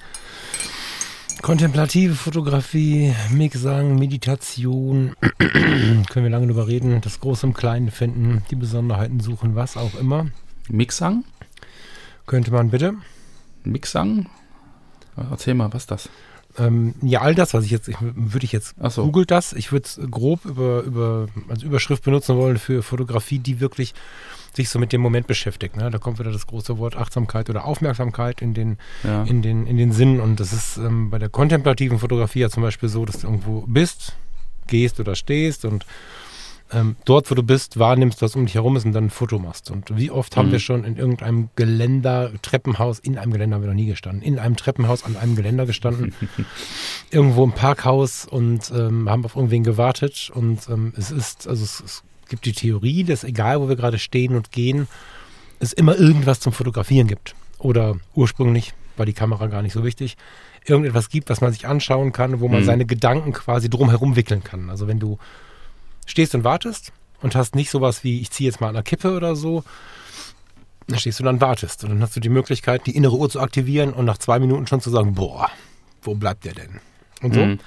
kontemplative 1.43 2.15
Fotografie, 2.15 3.15
Mixang, 3.31 3.99
Meditation. 3.99 5.15
Können 5.39 6.25
wir 6.25 6.31
lange 6.31 6.47
drüber 6.47 6.69
reden. 6.69 7.01
Das 7.01 7.21
Große 7.21 7.47
im 7.47 7.55
Kleinen 7.55 7.91
finden, 7.91 8.43
die 8.51 8.57
Besonderheiten 8.57 9.21
suchen, 9.21 9.55
was 9.55 9.77
auch 9.77 9.95
immer. 9.95 10.27
Mixang? 10.69 11.25
Könnte 12.27 12.51
man 12.51 12.71
bitte. 12.71 12.95
Mixang? 13.65 14.27
Erzähl 15.17 15.55
mal, 15.55 15.73
was 15.73 15.83
ist 15.83 15.91
das? 15.91 16.09
Ähm, 16.59 16.95
ja, 17.03 17.21
all 17.21 17.35
das, 17.35 17.55
was 17.55 17.65
ich 17.65 17.71
jetzt, 17.71 17.89
ich, 17.89 17.97
würde 18.01 18.45
ich 18.45 18.53
jetzt, 18.53 18.75
Ach 18.81 18.91
so. 18.91 19.05
googelt 19.05 19.31
das. 19.31 19.53
Ich 19.53 19.71
würde 19.73 19.87
es 19.87 20.01
grob 20.11 20.45
über, 20.45 20.83
über, 20.83 21.27
als 21.49 21.63
Überschrift 21.63 22.03
benutzen 22.05 22.37
wollen 22.37 22.59
für 22.59 22.83
Fotografie, 22.83 23.39
die 23.39 23.61
wirklich 23.61 23.95
sich 24.53 24.69
so 24.69 24.81
mit 24.81 24.93
dem 24.93 25.01
Moment 25.01 25.29
beschäftigt. 25.29 25.77
Ne? 25.77 25.91
Da 25.91 25.99
kommt 25.99 26.19
wieder 26.19 26.33
das 26.33 26.47
große 26.49 26.77
Wort 26.79 26.97
Achtsamkeit 26.97 27.49
oder 27.51 27.65
Aufmerksamkeit 27.65 28.43
in 28.43 28.53
den, 28.53 28.79
Ja. 29.05 29.23
in 29.23 29.43
den, 29.43 29.67
in 29.67 29.77
den 29.77 29.93
Sinn. 29.93 30.19
Und 30.21 30.41
das 30.41 30.53
ist 30.53 30.77
ähm, 30.77 31.09
bei 31.11 31.19
der 31.19 31.29
kontemplativen 31.29 32.01
Fotografie 32.01 32.41
ja 32.41 32.51
zum 32.51 32.65
Beispiel 32.65 32.89
so, 32.89 33.05
dass 33.05 33.21
du 33.21 33.29
irgendwo 33.29 33.65
bist, 33.69 34.17
gehst 34.67 34.99
oder 34.99 35.15
stehst 35.15 35.65
und 35.65 35.87
ähm, 36.73 36.97
dort, 37.05 37.31
wo 37.31 37.35
du 37.35 37.43
bist, 37.43 37.79
wahrnimmst, 37.79 38.23
was 38.23 38.37
um 38.37 38.47
dich 38.47 38.55
herum 38.55 38.77
ist 38.77 38.85
und 38.85 38.93
dann 38.93 39.05
ein 39.07 39.11
Foto 39.11 39.39
machst. 39.39 39.71
Und 39.71 39.97
wie 39.97 40.11
oft 40.11 40.37
haben 40.37 40.49
Mhm. 40.49 40.53
wir 40.53 40.59
schon 40.61 40.85
in 40.85 40.97
irgendeinem 40.97 41.49
Geländer, 41.57 42.31
Treppenhaus, 42.43 42.99
in 43.01 43.19
einem 43.19 43.33
Geländer 43.33 43.57
haben 43.57 43.63
wir 43.63 43.69
noch 43.69 43.75
nie 43.75 43.87
gestanden, 43.87 44.23
in 44.23 44.39
einem 44.39 44.57
Treppenhaus 44.57 45.05
an 45.05 45.17
einem 45.17 45.35
Geländer 45.37 45.67
gestanden, 45.67 46.15
irgendwo 47.11 47.45
im 47.45 47.53
Parkhaus 47.53 48.25
und 48.27 48.71
ähm, 48.75 49.09
haben 49.09 49.25
auf 49.25 49.37
irgendwen 49.37 49.65
gewartet. 49.65 50.31
Und 50.35 50.69
ähm, 50.69 50.93
es 50.97 51.11
ist, 51.11 51.49
also 51.49 51.65
es, 51.65 51.81
es 51.85 52.03
gibt 52.29 52.45
die 52.45 52.53
Theorie, 52.53 53.05
dass 53.05 53.25
egal, 53.25 53.61
wo 53.61 53.69
wir 53.69 53.77
gerade 53.77 53.99
stehen 53.99 54.37
und 54.37 54.53
gehen, 54.53 54.87
es 55.59 55.73
immer 55.73 55.97
irgendwas 55.99 56.41
zum 56.41 56.53
Fotografieren 56.53 57.07
gibt. 57.09 57.35
Oder 57.59 57.97
ursprünglich 58.15 58.73
war 58.97 59.07
die 59.07 59.13
Kamera 59.13 59.47
gar 59.49 59.63
nicht 59.63 59.73
so 59.73 59.85
wichtig. 59.85 60.17
Irgendetwas 60.67 61.09
gibt, 61.09 61.31
was 61.31 61.41
man 61.41 61.53
sich 61.53 61.67
anschauen 61.67 62.13
kann, 62.13 62.41
wo 62.41 62.49
man 62.49 62.61
Mhm. 62.61 62.65
seine 62.65 62.87
Gedanken 62.87 63.33
quasi 63.33 63.69
drumherum 63.69 64.15
wickeln 64.17 64.45
kann. 64.45 64.71
Also 64.71 64.87
wenn 64.87 64.99
du 64.99 65.19
stehst 66.07 66.35
und 66.35 66.45
wartest 66.45 66.93
und 67.21 67.35
hast 67.35 67.55
nicht 67.55 67.71
sowas 67.71 68.05
wie, 68.05 68.21
ich 68.21 68.31
ziehe 68.31 68.49
jetzt 68.49 68.61
mal 68.61 68.69
an 68.69 68.75
der 68.75 68.83
Kippe 68.83 69.15
oder 69.15 69.37
so, 69.37 69.65
dann 70.87 70.99
stehst 70.99 71.21
du 71.21 71.25
dann 71.25 71.37
und 71.37 71.41
wartest. 71.41 71.85
Und 71.85 71.91
dann 71.91 72.03
hast 72.03 72.17
du 72.17 72.21
die 72.21 72.29
Möglichkeit, 72.29 72.87
die 72.87 72.97
innere 72.97 73.17
Uhr 73.17 73.31
zu 73.31 73.41
aktivieren 73.41 73.93
und 73.93 74.05
nach 74.05 74.19
zwei 74.19 74.39
Minuten 74.39 74.67
schon 74.67 74.81
zu 74.81 74.91
sagen, 74.91 75.15
boah, 75.15 75.51
wo 76.03 76.15
bleibt 76.15 76.45
der 76.45 76.55
denn? 76.55 76.81
Und 77.23 77.35
so. 77.35 77.41
Mhm. 77.41 77.59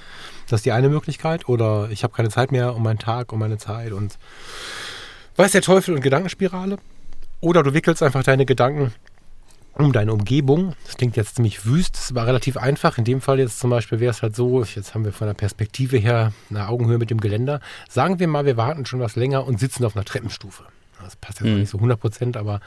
Das 0.48 0.60
ist 0.60 0.66
die 0.66 0.72
eine 0.72 0.88
Möglichkeit. 0.88 1.48
Oder 1.48 1.88
ich 1.90 2.02
habe 2.02 2.14
keine 2.14 2.28
Zeit 2.28 2.52
mehr 2.52 2.74
um 2.74 2.82
meinen 2.82 2.98
Tag, 2.98 3.32
um 3.32 3.38
meine 3.38 3.58
Zeit 3.58 3.92
und 3.92 4.18
weiß 5.36 5.52
der 5.52 5.62
Teufel 5.62 5.94
und 5.94 6.02
Gedankenspirale. 6.02 6.78
Oder 7.40 7.62
du 7.62 7.74
wickelst 7.74 8.02
einfach 8.02 8.22
deine 8.22 8.46
Gedanken 8.46 8.92
um 9.76 9.92
deine 9.92 10.12
Umgebung. 10.12 10.74
Das 10.86 10.96
klingt 10.96 11.16
jetzt 11.16 11.36
ziemlich 11.36 11.64
wüst, 11.66 11.94
das 11.96 12.14
war 12.14 12.26
relativ 12.26 12.56
einfach. 12.56 12.98
In 12.98 13.04
dem 13.04 13.20
Fall 13.20 13.38
jetzt 13.38 13.58
zum 13.58 13.70
Beispiel 13.70 14.00
wäre 14.00 14.10
es 14.12 14.22
halt 14.22 14.36
so, 14.36 14.62
jetzt 14.62 14.94
haben 14.94 15.04
wir 15.04 15.12
von 15.12 15.26
der 15.26 15.34
Perspektive 15.34 15.96
her 15.96 16.32
eine 16.50 16.68
Augenhöhe 16.68 16.98
mit 16.98 17.10
dem 17.10 17.20
Geländer. 17.20 17.60
Sagen 17.88 18.18
wir 18.18 18.28
mal, 18.28 18.44
wir 18.46 18.56
warten 18.56 18.86
schon 18.86 19.00
was 19.00 19.16
länger 19.16 19.46
und 19.46 19.58
sitzen 19.58 19.84
auf 19.84 19.96
einer 19.96 20.04
Treppenstufe. 20.04 20.64
Das 21.02 21.16
passt 21.16 21.40
jetzt 21.40 21.48
Mhm. 21.50 21.58
nicht 21.58 21.68
so 21.70 21.78
100 21.80 22.00
Prozent, 22.00 22.36
aber 22.36 22.60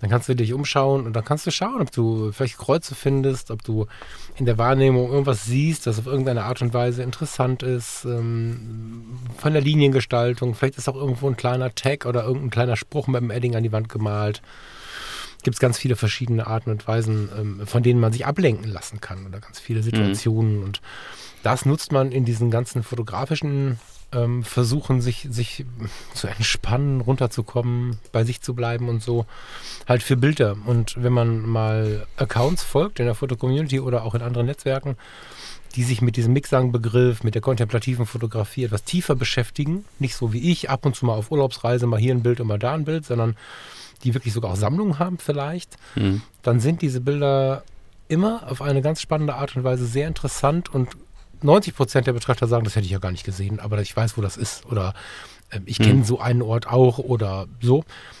dann 0.00 0.08
kannst 0.10 0.28
du 0.28 0.36
dich 0.36 0.52
umschauen 0.52 1.06
und 1.06 1.14
dann 1.14 1.24
kannst 1.24 1.46
du 1.46 1.50
schauen, 1.50 1.80
ob 1.80 1.90
du 1.90 2.30
vielleicht 2.30 2.58
Kreuze 2.58 2.94
findest, 2.94 3.50
ob 3.50 3.64
du 3.64 3.86
in 4.36 4.44
der 4.44 4.58
Wahrnehmung 4.58 5.10
irgendwas 5.10 5.44
siehst, 5.46 5.86
das 5.86 5.98
auf 5.98 6.06
irgendeine 6.06 6.44
Art 6.44 6.62
und 6.62 6.72
Weise 6.74 7.02
interessant 7.02 7.62
ist, 7.64 8.04
ähm, 8.04 9.18
von 9.38 9.54
der 9.54 9.62
Liniengestaltung. 9.62 10.54
Vielleicht 10.54 10.76
ist 10.78 10.88
auch 10.88 10.94
irgendwo 10.94 11.26
ein 11.28 11.36
kleiner 11.36 11.74
Tag 11.74 12.06
oder 12.06 12.24
irgendein 12.24 12.50
kleiner 12.50 12.76
Spruch 12.76 13.08
mit 13.08 13.22
dem 13.22 13.30
Edding 13.30 13.56
an 13.56 13.62
die 13.62 13.72
Wand 13.72 13.88
gemalt. 13.88 14.40
Gibt 15.44 15.54
es 15.54 15.60
ganz 15.60 15.78
viele 15.78 15.94
verschiedene 15.94 16.46
Arten 16.46 16.70
und 16.70 16.88
Weisen, 16.88 17.28
ähm, 17.38 17.66
von 17.66 17.82
denen 17.82 18.00
man 18.00 18.12
sich 18.12 18.26
ablenken 18.26 18.70
lassen 18.70 19.00
kann 19.00 19.26
oder 19.26 19.38
ganz 19.38 19.60
viele 19.60 19.82
Situationen. 19.82 20.64
Und 20.64 20.80
das 21.42 21.64
nutzt 21.64 21.92
man 21.92 22.10
in 22.10 22.24
diesen 22.24 22.50
ganzen 22.50 22.82
fotografischen 22.82 23.78
ähm, 24.14 24.42
versuchen, 24.44 25.00
sich, 25.00 25.26
sich 25.30 25.66
zu 26.14 26.26
entspannen, 26.28 27.00
runterzukommen, 27.00 27.98
bei 28.12 28.24
sich 28.24 28.40
zu 28.40 28.54
bleiben 28.54 28.88
und 28.88 29.02
so, 29.02 29.26
halt 29.86 30.02
für 30.02 30.16
Bilder. 30.16 30.56
Und 30.64 31.02
wenn 31.02 31.12
man 31.12 31.40
mal 31.46 32.06
Accounts 32.16 32.62
folgt 32.62 33.00
in 33.00 33.06
der 33.06 33.14
Foto-Community 33.14 33.80
oder 33.80 34.04
auch 34.04 34.14
in 34.14 34.22
anderen 34.22 34.46
Netzwerken, 34.46 34.96
die 35.74 35.82
sich 35.82 36.00
mit 36.00 36.16
diesem 36.16 36.32
Mixang-Begriff, 36.32 37.24
mit 37.24 37.34
der 37.34 37.42
kontemplativen 37.42 38.06
Fotografie 38.06 38.64
etwas 38.64 38.84
tiefer 38.84 39.16
beschäftigen, 39.16 39.84
nicht 39.98 40.14
so 40.14 40.32
wie 40.32 40.50
ich, 40.50 40.70
ab 40.70 40.86
und 40.86 40.94
zu 40.94 41.04
mal 41.04 41.14
auf 41.14 41.32
Urlaubsreise, 41.32 41.86
mal 41.86 41.98
hier 41.98 42.14
ein 42.14 42.22
Bild 42.22 42.40
und 42.40 42.46
mal 42.46 42.58
da 42.58 42.74
ein 42.74 42.84
Bild, 42.84 43.04
sondern 43.04 43.36
die 44.04 44.14
wirklich 44.14 44.32
sogar 44.34 44.52
auch 44.52 44.56
Sammlungen 44.56 44.98
haben 44.98 45.18
vielleicht, 45.18 45.76
Mhm. 45.96 46.22
dann 46.42 46.60
sind 46.60 46.82
diese 46.82 47.00
Bilder 47.00 47.64
immer 48.08 48.48
auf 48.50 48.62
eine 48.62 48.82
ganz 48.82 49.00
spannende 49.00 49.34
Art 49.34 49.56
und 49.56 49.64
Weise 49.64 49.86
sehr 49.86 50.06
interessant 50.06 50.72
und 50.72 50.90
90 51.42 51.74
Prozent 51.74 52.06
der 52.06 52.12
Betrachter 52.12 52.46
sagen, 52.46 52.64
das 52.64 52.76
hätte 52.76 52.86
ich 52.86 52.92
ja 52.92 52.98
gar 52.98 53.10
nicht 53.12 53.24
gesehen, 53.24 53.60
aber 53.60 53.80
ich 53.80 53.96
weiß, 53.96 54.16
wo 54.16 54.22
das 54.22 54.36
ist 54.36 54.64
oder 54.66 54.94
äh, 55.50 55.60
ich 55.66 55.78
kenne 55.78 55.98
Hm. 56.00 56.04
so 56.04 56.20
einen 56.20 56.42
Ort 56.42 56.66
auch 56.68 56.98
oder 56.98 57.46
so. 57.60 57.78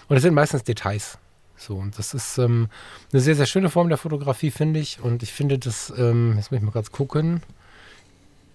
Und 0.08 0.14
das 0.16 0.22
sind 0.22 0.34
meistens 0.34 0.64
Details. 0.64 1.18
So, 1.56 1.76
und 1.76 1.96
das 1.98 2.12
ist 2.12 2.36
ähm, 2.38 2.68
eine 3.12 3.20
sehr, 3.22 3.36
sehr 3.36 3.46
schöne 3.46 3.70
Form 3.70 3.88
der 3.88 3.96
Fotografie, 3.96 4.50
finde 4.50 4.80
ich. 4.80 5.00
Und 5.00 5.22
ich 5.22 5.32
finde 5.32 5.58
das, 5.58 5.92
ähm, 5.96 6.34
jetzt 6.36 6.50
muss 6.50 6.58
ich 6.58 6.64
mal 6.64 6.72
kurz 6.72 6.90
gucken. 6.90 7.42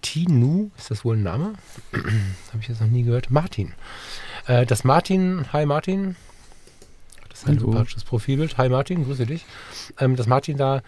Tinu, 0.02 0.70
ist 0.78 0.90
das 0.90 1.04
wohl 1.04 1.16
ein 1.16 1.22
Name? 1.22 1.54
Habe 1.92 2.60
ich 2.60 2.68
jetzt 2.68 2.80
noch 2.80 2.88
nie 2.88 3.02
gehört. 3.02 3.30
Martin. 3.30 3.72
Äh, 4.46 4.66
das 4.66 4.84
Martin, 4.84 5.46
hi 5.52 5.66
Martin. 5.66 6.16
Das 7.40 7.48
ist 7.48 7.48
ein 7.48 7.58
Hallo. 7.60 7.70
sympathisches 7.72 8.04
Profilbild. 8.04 8.58
Hi 8.58 8.68
Martin, 8.68 9.04
grüße 9.04 9.24
dich. 9.24 9.46
Ähm, 9.98 10.14
dass 10.16 10.26
Martin 10.26 10.58
da 10.58 10.82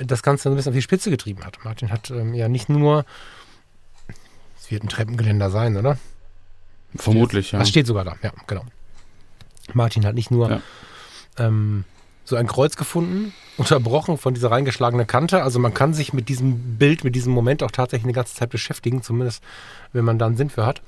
das 0.00 0.24
Ganze 0.24 0.48
ein 0.48 0.56
bisschen 0.56 0.70
auf 0.70 0.74
die 0.74 0.82
Spitze 0.82 1.08
getrieben 1.08 1.44
hat. 1.44 1.64
Martin 1.64 1.92
hat 1.92 2.10
ähm, 2.10 2.34
ja 2.34 2.48
nicht 2.48 2.68
nur, 2.68 3.04
es 4.58 4.72
wird 4.72 4.82
ein 4.82 4.88
Treppengeländer 4.88 5.50
sein, 5.50 5.76
oder? 5.76 5.98
Vermutlich, 6.96 7.52
ja. 7.52 7.60
Das 7.60 7.68
steht 7.68 7.86
sogar 7.86 8.04
da, 8.04 8.16
ja, 8.22 8.32
genau. 8.48 8.64
Martin 9.72 10.04
hat 10.04 10.16
nicht 10.16 10.32
nur 10.32 10.50
Ja. 10.50 10.62
ähm, 11.38 11.84
so 12.24 12.34
ein 12.34 12.48
Kreuz 12.48 12.74
gefunden, 12.76 13.32
unterbrochen 13.56 14.18
von 14.18 14.34
dieser 14.34 14.50
reingeschlagenen 14.50 15.06
Kante. 15.06 15.44
Also 15.44 15.60
man 15.60 15.74
kann 15.74 15.94
sich 15.94 16.12
mit 16.12 16.28
diesem 16.28 16.76
Bild, 16.76 17.04
mit 17.04 17.14
diesem 17.14 17.32
Moment 17.32 17.62
auch 17.62 17.70
tatsächlich 17.70 18.06
eine 18.06 18.14
ganze 18.14 18.34
Zeit 18.34 18.50
beschäftigen, 18.50 19.02
zumindest 19.02 19.44
wenn 19.92 20.04
man 20.04 20.18
da 20.18 20.26
einen 20.26 20.36
Sinn 20.36 20.50
für 20.50 20.66
hat. 20.66 20.82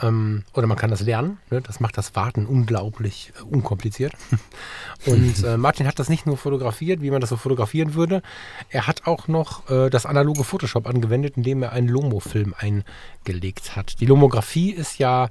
Ähm, 0.00 0.44
oder 0.52 0.66
man 0.66 0.76
kann 0.76 0.90
das 0.90 1.00
lernen. 1.00 1.38
Ne? 1.50 1.62
Das 1.62 1.80
macht 1.80 1.96
das 1.96 2.14
Warten 2.14 2.46
unglaublich 2.46 3.32
äh, 3.38 3.42
unkompliziert. 3.42 4.12
Und 5.06 5.42
äh, 5.42 5.56
Martin 5.56 5.86
hat 5.86 5.98
das 5.98 6.08
nicht 6.08 6.26
nur 6.26 6.36
fotografiert, 6.36 7.00
wie 7.00 7.10
man 7.10 7.20
das 7.20 7.30
so 7.30 7.36
fotografieren 7.36 7.94
würde. 7.94 8.22
Er 8.68 8.86
hat 8.86 9.06
auch 9.06 9.28
noch 9.28 9.70
äh, 9.70 9.88
das 9.88 10.04
analoge 10.04 10.44
Photoshop 10.44 10.86
angewendet, 10.86 11.36
indem 11.36 11.62
er 11.62 11.72
einen 11.72 11.88
Lomo-Film 11.88 12.54
eingelegt 12.58 13.74
hat. 13.74 14.00
Die 14.00 14.06
Lomographie 14.06 14.70
ist 14.70 14.98
ja 14.98 15.30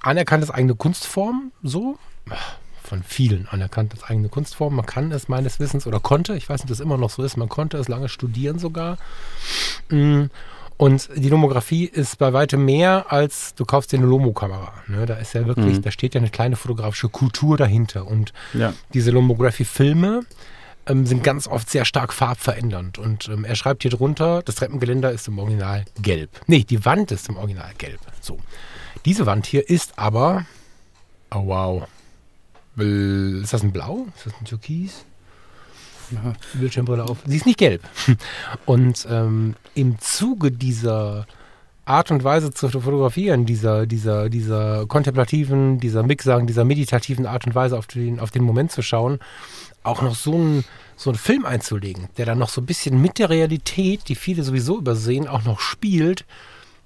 anerkannt 0.00 0.44
als 0.44 0.50
eigene 0.52 0.76
Kunstform, 0.76 1.52
so. 1.62 1.98
Von 2.84 3.02
vielen 3.02 3.48
anerkannt 3.48 3.94
als 3.94 4.04
eigene 4.04 4.28
Kunstform. 4.28 4.76
Man 4.76 4.86
kann 4.86 5.10
es 5.10 5.28
meines 5.28 5.58
Wissens 5.58 5.86
oder 5.86 6.00
konnte, 6.00 6.36
ich 6.36 6.48
weiß 6.48 6.60
nicht, 6.60 6.64
ob 6.64 6.68
das 6.68 6.80
immer 6.80 6.98
noch 6.98 7.10
so 7.10 7.22
ist, 7.24 7.36
man 7.36 7.48
konnte 7.48 7.78
es 7.78 7.88
lange 7.88 8.08
studieren 8.08 8.58
sogar. 8.58 8.98
Mm, 9.88 10.24
Und 10.76 11.08
die 11.14 11.28
Lomographie 11.28 11.84
ist 11.84 12.18
bei 12.18 12.32
weitem 12.32 12.64
mehr 12.64 13.06
als 13.12 13.54
du 13.54 13.64
kaufst 13.64 13.92
dir 13.92 13.98
eine 13.98 14.06
Lomo-Kamera. 14.06 14.72
Ne? 14.88 15.06
Da 15.06 15.14
ist 15.14 15.32
ja 15.32 15.46
wirklich, 15.46 15.76
Mhm. 15.78 15.82
da 15.82 15.90
steht 15.92 16.14
ja 16.14 16.20
eine 16.20 16.30
kleine 16.30 16.56
fotografische 16.56 17.08
Kultur 17.08 17.56
dahinter. 17.56 18.06
Und 18.06 18.32
Ja. 18.54 18.72
diese 18.92 19.10
Lomography-Filme 19.12 20.22
ähm, 20.86 21.06
sind 21.06 21.22
ganz 21.24 21.46
oft 21.46 21.70
sehr 21.70 21.84
stark 21.84 22.12
farbverändernd. 22.12 22.98
Und 22.98 23.28
ähm, 23.28 23.44
er 23.44 23.54
schreibt 23.54 23.82
hier 23.82 23.90
drunter, 23.90 24.42
das 24.42 24.56
Treppengeländer 24.56 25.12
ist 25.12 25.28
im 25.28 25.38
Original 25.38 25.84
gelb. 26.02 26.30
Nee, 26.46 26.64
die 26.64 26.84
Wand 26.84 27.10
ist 27.12 27.28
im 27.28 27.36
Original 27.36 27.70
gelb. 27.78 28.00
So. 28.20 28.38
Diese 29.04 29.24
Wand 29.26 29.46
hier 29.46 29.68
ist 29.70 29.98
aber. 29.98 30.44
Oh 31.30 31.46
wow. 31.46 31.84
Ist 32.76 33.52
das 33.52 33.62
ein 33.62 33.72
Blau? 33.72 34.06
Ist 34.16 34.26
das 34.26 34.34
ein 34.40 34.44
Türkis? 34.44 35.04
Ja. 36.10 36.34
Bildschirmbrille 36.54 37.04
auf. 37.04 37.18
Sie 37.26 37.36
ist 37.36 37.46
nicht 37.46 37.58
gelb. 37.58 37.82
Und 38.66 39.06
ähm, 39.10 39.54
im 39.74 39.98
Zuge 39.98 40.50
dieser 40.50 41.26
Art 41.86 42.10
und 42.10 42.24
Weise 42.24 42.50
zu 42.50 42.68
fotografieren, 42.70 43.44
dieser, 43.44 43.86
dieser, 43.86 44.30
dieser 44.30 44.86
kontemplativen, 44.86 45.80
dieser 45.80 46.02
Mixsagen, 46.02 46.46
dieser 46.46 46.64
meditativen 46.64 47.26
Art 47.26 47.46
und 47.46 47.54
Weise 47.54 47.76
auf 47.76 47.86
den, 47.86 48.20
auf 48.20 48.30
den 48.30 48.42
Moment 48.42 48.72
zu 48.72 48.80
schauen, 48.80 49.18
auch 49.82 50.00
noch 50.00 50.14
so 50.14 50.34
einen, 50.34 50.64
so 50.96 51.10
einen 51.10 51.18
Film 51.18 51.44
einzulegen, 51.44 52.08
der 52.16 52.24
dann 52.24 52.38
noch 52.38 52.48
so 52.48 52.62
ein 52.62 52.66
bisschen 52.66 53.02
mit 53.02 53.18
der 53.18 53.28
Realität, 53.28 54.08
die 54.08 54.14
viele 54.14 54.42
sowieso 54.44 54.78
übersehen, 54.78 55.28
auch 55.28 55.44
noch 55.44 55.60
spielt, 55.60 56.24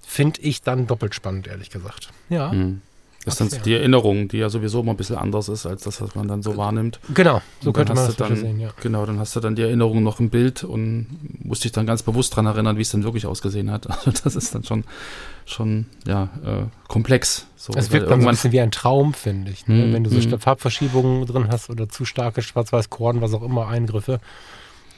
finde 0.01 0.41
ich 0.41 0.63
dann 0.63 0.89
doppelt 0.89 1.15
spannend, 1.15 1.47
ehrlich 1.47 1.71
gesagt. 1.71 2.11
Ja, 2.29 2.53
Mhm. 2.53 2.83
Das 3.25 3.41
ist 3.41 3.53
dann 3.53 3.59
ja. 3.59 3.65
die 3.65 3.75
Erinnerung, 3.75 4.29
die 4.29 4.39
ja 4.39 4.49
sowieso 4.49 4.81
immer 4.81 4.93
ein 4.93 4.97
bisschen 4.97 5.17
anders 5.17 5.49
ist, 5.49 5.67
als 5.67 5.83
das, 5.83 6.01
was 6.01 6.15
man 6.15 6.29
dann 6.29 6.43
so 6.43 6.57
wahrnimmt. 6.57 7.01
genau, 7.13 7.43
so 7.61 7.73
könnte 7.73 7.93
man 7.93 8.07
das 8.07 8.17
dann 8.17 8.37
sehen, 8.37 8.61
ja. 8.61 8.71
Genau, 8.81 9.05
dann 9.07 9.19
hast 9.19 9.35
du 9.35 9.41
dann 9.41 9.57
die 9.57 9.63
Erinnerung 9.63 10.03
noch 10.03 10.21
im 10.21 10.31
Bild 10.31 10.63
und 10.63 11.07
musst 11.45 11.65
dich 11.65 11.73
dann 11.73 11.85
ganz 11.85 12.03
bewusst 12.03 12.33
daran 12.33 12.47
erinnern, 12.47 12.79
wie 12.79 12.83
es 12.83 12.91
dann 12.91 13.05
wirklich 13.05 13.27
ausgesehen 13.27 13.71
hat. 13.71 13.87
Also 13.99 14.13
das 14.23 14.37
ist 14.37 14.55
dann 14.55 14.63
schon, 14.63 14.85
schon 15.45 15.87
ja, 16.07 16.29
äh, 16.45 16.67
komplex. 16.87 17.47
So, 17.57 17.73
Es 17.75 17.91
wirkt 17.91 18.11
dann 18.11 18.23
so 18.23 18.29
ein 18.29 18.31
bisschen 18.31 18.53
wie 18.53 18.61
ein 18.61 18.71
Traum, 18.71 19.13
finde 19.13 19.51
ich. 19.51 19.67
Ne? 19.67 19.87
Mhm, 19.87 19.93
Wenn 19.93 20.05
du 20.05 20.11
so 20.11 20.17
mhm. 20.17 20.39
Farbverschiebungen 20.39 21.27
drin 21.27 21.49
hast 21.51 21.69
oder 21.69 21.89
zu 21.89 22.05
starke 22.05 22.41
Schwarz-Weiß-Korn, 22.41 23.21
was 23.21 23.35
auch 23.35 23.43
immer, 23.43 23.67
Eingriffe, 23.67 24.21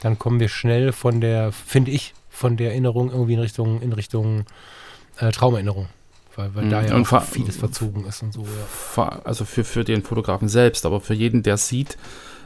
dann 0.01 0.19
kommen 0.19 0.39
wir 0.39 0.49
schnell 0.49 0.91
von 0.91 1.19
der, 1.19 1.51
finde 1.51 1.91
ich, 1.91 2.13
von 2.29 2.57
der 2.57 2.69
Erinnerung 2.69 3.11
irgendwie 3.11 3.33
in 3.33 3.39
Richtung, 3.39 3.81
in 3.81 3.93
Richtung 3.93 4.45
äh, 5.17 5.31
Traumerinnerung. 5.31 5.87
Weil, 6.35 6.55
weil 6.55 6.65
Mhm. 6.65 6.69
da 6.69 6.81
ja 6.85 6.95
Und 6.95 7.11
auch 7.11 7.23
vieles 7.23 7.57
verzogen 7.57 8.05
ist 8.05 8.23
und 8.23 8.33
so. 8.33 8.45
Ja. 8.95 9.21
Also 9.23 9.43
für, 9.45 9.63
für 9.63 9.83
den 9.83 10.01
Fotografen 10.03 10.47
selbst, 10.49 10.85
aber 10.85 11.01
für 11.01 11.13
jeden, 11.13 11.43
der 11.43 11.55
es 11.55 11.67
sieht, 11.67 11.97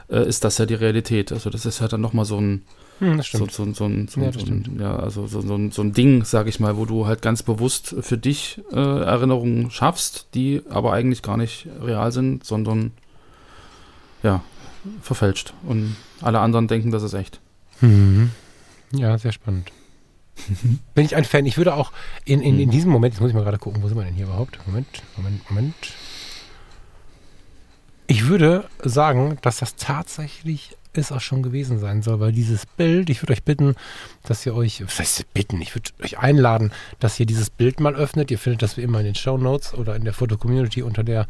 äh, 0.08 0.26
ist 0.28 0.44
das 0.44 0.58
ja 0.58 0.66
die 0.66 0.74
Realität. 0.74 1.30
Also 1.32 1.50
das 1.50 1.66
ist 1.66 1.80
ja 1.80 1.88
dann 1.88 2.00
nochmal 2.00 2.24
so 2.24 2.38
ein, 2.40 2.62
Hm, 2.98 3.18
das 3.18 3.26
so, 3.30 3.46
stimmt. 3.46 3.52
so, 3.52 3.72
so, 3.74 3.84
ein- 3.84 4.08
so, 4.08 4.20
Ja, 4.20 4.26
ein- 4.28 4.32
das 4.32 4.42
so, 4.42 4.48
ein- 4.48 4.78
ja, 4.80 4.96
also 4.96 5.26
so, 5.26 5.40
so, 5.42 5.54
ein- 5.54 5.70
so 5.70 5.82
ein 5.82 5.92
Ding, 5.92 6.24
sag 6.24 6.46
ich 6.48 6.58
mal, 6.60 6.76
wo 6.76 6.84
du 6.84 7.06
halt 7.06 7.22
ganz 7.22 7.42
bewusst 7.42 7.94
für 8.00 8.16
dich 8.18 8.60
äh, 8.72 8.76
Erinnerungen 8.76 9.70
schaffst, 9.70 10.26
die 10.34 10.62
aber 10.70 10.92
eigentlich 10.92 11.22
gar 11.22 11.36
nicht 11.36 11.68
real 11.80 12.10
sind, 12.10 12.44
sondern 12.44 12.92
ja, 14.22 14.42
verfälscht. 15.02 15.52
Und 15.66 15.96
alle 16.22 16.40
anderen 16.40 16.68
denken, 16.68 16.90
das 16.90 17.02
ist 17.02 17.12
echt. 17.14 17.40
Mhm. 17.80 18.30
Ja, 18.92 19.18
sehr 19.18 19.32
spannend. 19.32 19.70
Bin 20.94 21.04
ich 21.04 21.16
ein 21.16 21.24
Fan. 21.24 21.46
Ich 21.46 21.56
würde 21.56 21.74
auch 21.74 21.92
in, 22.24 22.40
in, 22.40 22.58
in 22.58 22.70
diesem 22.70 22.90
Moment, 22.90 23.14
jetzt 23.14 23.20
muss 23.20 23.30
ich 23.30 23.34
mal 23.34 23.44
gerade 23.44 23.58
gucken, 23.58 23.82
wo 23.82 23.88
sind 23.88 23.96
wir 23.96 24.04
denn 24.04 24.14
hier 24.14 24.26
überhaupt? 24.26 24.58
Moment, 24.66 25.02
Moment, 25.16 25.50
Moment. 25.50 25.74
Ich 28.06 28.26
würde 28.28 28.68
sagen, 28.82 29.38
dass 29.42 29.58
das 29.58 29.74
tatsächlich 29.76 30.76
es 30.92 31.12
auch 31.12 31.20
schon 31.20 31.42
gewesen 31.42 31.78
sein 31.78 32.02
soll, 32.02 32.20
weil 32.20 32.32
dieses 32.32 32.64
Bild, 32.64 33.10
ich 33.10 33.22
würde 33.22 33.32
euch 33.34 33.42
bitten, 33.42 33.74
dass 34.22 34.46
ihr 34.46 34.54
euch, 34.54 34.82
was 34.82 34.98
heißt 34.98 35.34
bitten, 35.34 35.60
ich 35.60 35.74
würde 35.74 35.90
euch 36.02 36.18
einladen, 36.18 36.72
dass 37.00 37.20
ihr 37.20 37.26
dieses 37.26 37.50
Bild 37.50 37.80
mal 37.80 37.94
öffnet. 37.94 38.30
Ihr 38.30 38.38
findet 38.38 38.62
das 38.62 38.76
wie 38.76 38.82
immer 38.82 39.00
in 39.00 39.06
den 39.06 39.14
Show 39.14 39.36
Notes 39.36 39.74
oder 39.74 39.96
in 39.96 40.04
der 40.04 40.14
Foto-Community 40.14 40.82
unter 40.82 41.04
der, 41.04 41.26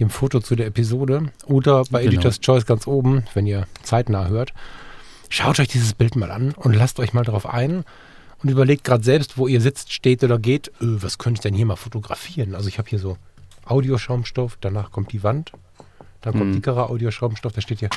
dem 0.00 0.08
Foto 0.08 0.40
zu 0.40 0.56
der 0.56 0.66
Episode 0.66 1.32
oder 1.46 1.84
bei 1.90 2.00
Genau. 2.02 2.12
Editor's 2.14 2.40
Choice 2.40 2.64
ganz 2.64 2.86
oben, 2.86 3.24
wenn 3.34 3.46
ihr 3.46 3.66
zeitnah 3.82 4.28
hört. 4.28 4.52
Schaut 5.28 5.58
euch 5.58 5.68
dieses 5.68 5.94
Bild 5.94 6.16
mal 6.16 6.30
an 6.30 6.52
und 6.52 6.74
lasst 6.74 6.98
euch 7.00 7.12
mal 7.12 7.24
darauf 7.24 7.46
ein 7.46 7.84
und 8.44 8.50
überlegt 8.50 8.84
gerade 8.84 9.02
selbst, 9.02 9.38
wo 9.38 9.48
ihr 9.48 9.60
sitzt, 9.60 9.92
steht 9.92 10.22
oder 10.22 10.38
geht, 10.38 10.68
äh, 10.68 10.72
was 10.80 11.18
könnte 11.18 11.38
ich 11.38 11.42
denn 11.42 11.54
hier 11.54 11.66
mal 11.66 11.76
fotografieren? 11.76 12.54
Also 12.54 12.68
ich 12.68 12.78
habe 12.78 12.88
hier 12.88 12.98
so 12.98 13.16
Audioschaumstoff, 13.64 14.58
danach 14.60 14.90
kommt 14.92 15.12
die 15.12 15.22
Wand, 15.22 15.52
dann 16.20 16.34
kommt 16.34 16.50
Mhm. 16.50 16.52
dickerer 16.54 16.90
Audioschaumstoff, 16.90 17.52
da 17.52 17.60
steht 17.60 17.80
hier 17.80 17.90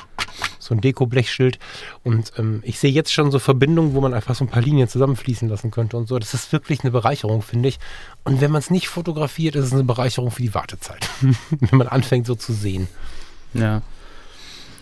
so 0.60 0.74
ein 0.74 0.82
Dekoblechschild 0.82 1.60
und 2.04 2.34
ähm, 2.38 2.62
ich 2.63 2.80
sehe 2.80 2.92
jetzt 2.92 3.12
schon 3.13 3.32
so 3.32 3.39
Verbindungen, 3.39 3.94
wo 3.94 4.01
man 4.01 4.13
einfach 4.13 4.36
so 4.36 4.44
ein 4.46 4.50
paar 4.50 4.62
Linien 4.62 4.88
zusammenfließen 4.88 5.48
lassen 5.48 5.72
könnte 5.72 5.98
und 5.98 6.08
so. 6.08 6.18
Das 6.20 6.34
ist 6.34 6.51
wirklich 6.51 6.82
eine 6.82 6.92
Bereicherung, 6.92 7.42
finde 7.42 7.70
ich. 7.70 7.80
Und 8.24 8.42
wenn 8.42 8.51
man 8.51 8.60
es 8.60 8.70
nicht 8.70 8.88
fotografiert, 8.88 9.56
ist 9.56 9.66
es 9.66 9.74
eine 9.74 9.84
Bereicherung 9.84 10.32
für 10.32 10.42
die 10.42 10.54
Wartezeit, 10.54 11.08
wenn 11.60 11.77
man 11.77 11.88
anfängt 11.88 12.25
so 12.25 12.36
zu 12.36 12.54
sehen. 12.54 12.88
Ja. 13.54 13.82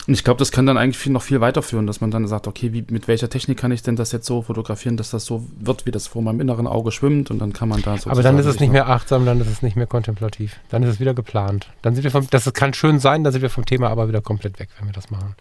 Und 0.07 0.13
ich 0.13 0.23
glaube, 0.23 0.37
das 0.37 0.51
kann 0.51 0.67
dann 0.67 0.77
eigentlich 0.77 0.99
viel, 0.99 1.11
noch 1.11 1.23
viel 1.23 1.41
weiterführen, 1.41 1.87
dass 1.87 1.99
man 1.99 2.11
dann 2.11 2.27
sagt, 2.27 2.47
okay, 2.47 2.73
wie, 2.73 2.85
mit 2.89 3.07
welcher 3.07 3.27
Technik 3.27 3.57
kann 3.57 3.71
ich 3.71 3.81
denn 3.81 3.95
das 3.95 4.11
jetzt 4.11 4.27
so 4.27 4.43
fotografieren, 4.43 4.97
dass 4.97 5.09
das 5.09 5.25
so 5.25 5.47
wird, 5.59 5.87
wie 5.87 5.91
das 5.91 6.05
vor 6.05 6.21
meinem 6.21 6.41
inneren 6.41 6.67
Auge 6.67 6.91
schwimmt 6.91 7.31
und 7.31 7.39
dann 7.39 7.53
kann 7.53 7.69
man 7.69 7.81
da 7.81 7.97
so. 7.97 8.11
Aber 8.11 8.21
dann 8.21 8.37
ist 8.37 8.45
es 8.45 8.59
nicht 8.59 8.71
mehr 8.71 8.87
achtsam, 8.87 9.25
dann 9.25 9.41
ist 9.41 9.47
es 9.49 9.63
nicht 9.63 9.75
mehr 9.75 9.87
kontemplativ. 9.87 10.57
Dann 10.69 10.83
ist 10.83 10.89
es 10.89 10.99
wieder 10.99 11.15
geplant. 11.15 11.69
Dann 11.81 11.95
sind 11.95 12.03
wir 12.03 12.11
vom, 12.11 12.27
das 12.29 12.51
kann 12.53 12.73
schön 12.75 12.99
sein, 12.99 13.23
dann 13.23 13.33
sind 13.33 13.41
wir 13.41 13.49
vom 13.49 13.65
Thema 13.65 13.89
aber 13.89 14.07
wieder 14.07 14.21
komplett 14.21 14.59
weg, 14.59 14.69
wenn 14.77 14.87
wir 14.87 14.93
das 14.93 15.09
machen. 15.09 15.35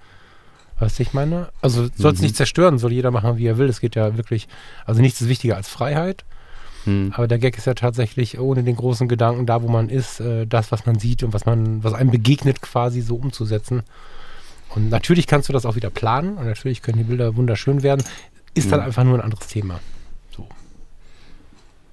Weißt 0.78 0.98
du, 0.98 1.02
ich 1.02 1.12
meine? 1.12 1.48
Also 1.60 1.88
soll 1.96 2.12
es 2.12 2.18
Mhm. 2.18 2.24
nicht 2.24 2.36
zerstören, 2.36 2.78
soll 2.78 2.92
jeder 2.92 3.10
machen, 3.10 3.36
wie 3.36 3.46
er 3.46 3.58
will. 3.58 3.68
Es 3.68 3.80
geht 3.80 3.94
ja 3.94 4.16
wirklich, 4.16 4.48
also 4.86 5.00
nichts 5.02 5.20
ist 5.20 5.28
wichtiger 5.28 5.56
als 5.56 5.68
Freiheit. 5.68 6.24
Hm. 6.84 7.12
Aber 7.14 7.28
der 7.28 7.38
Gag 7.38 7.56
ist 7.56 7.66
ja 7.66 7.74
tatsächlich 7.74 8.38
ohne 8.38 8.62
den 8.62 8.76
großen 8.76 9.08
Gedanken, 9.08 9.46
da 9.46 9.62
wo 9.62 9.68
man 9.68 9.88
ist, 9.88 10.20
äh, 10.20 10.46
das, 10.46 10.72
was 10.72 10.84
man 10.84 10.98
sieht 10.98 11.22
und 11.22 11.32
was 11.32 11.46
man, 11.46 11.84
was 11.84 11.94
einem 11.94 12.10
begegnet, 12.10 12.60
quasi 12.60 13.00
so 13.02 13.16
umzusetzen. 13.16 13.82
Und 14.74 14.88
natürlich 14.90 15.26
kannst 15.26 15.48
du 15.48 15.52
das 15.52 15.66
auch 15.66 15.76
wieder 15.76 15.90
planen 15.90 16.36
und 16.36 16.46
natürlich 16.46 16.82
können 16.82 16.98
die 16.98 17.04
Bilder 17.04 17.36
wunderschön 17.36 17.82
werden. 17.82 18.02
Ist 18.54 18.70
dann 18.72 18.80
Mhm. 18.80 18.86
einfach 18.86 19.04
nur 19.04 19.14
ein 19.14 19.20
anderes 19.20 19.46
Thema. 19.46 19.80
So. 20.36 20.46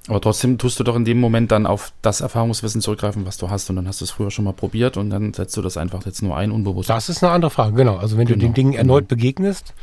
Aber 0.08 0.20
trotzdem 0.22 0.58
tust 0.58 0.80
du 0.80 0.84
doch 0.84 0.96
in 0.96 1.06
dem 1.06 1.20
Moment 1.20 1.52
dann 1.52 1.66
auf 1.68 1.94
das 2.02 2.22
Erfahrungswissen 2.22 2.82
zurückgreifen, 2.82 3.26
was 3.26 3.38
du 3.38 3.50
hast. 3.50 3.70
Und 3.70 3.76
dann 3.76 3.88
hast 3.88 4.02
du 4.02 4.06
es 4.06 4.12
früher 4.12 4.32
schon 4.32 4.46
mal 4.46 4.54
probiert 4.54 4.98
und 4.98 5.10
dann 5.12 5.34
setzt 5.34 5.56
du 5.58 5.62
das 5.62 5.78
einfach 5.78 6.06
jetzt 6.06 6.22
nur 6.24 6.36
ein, 6.38 6.52
unbewusst. 6.52 6.90
Das 6.90 7.10
ist 7.10 7.24
eine 7.24 7.32
andere 7.34 7.52
Frage, 7.52 7.76
genau. 7.76 7.98
Also 7.98 8.18
wenn 8.18 8.26
du 8.28 8.34
Genau, 8.34 8.46
den 8.46 8.54
Dingen 8.54 8.74
erneut 8.74 9.08
begegnest, 9.08 9.74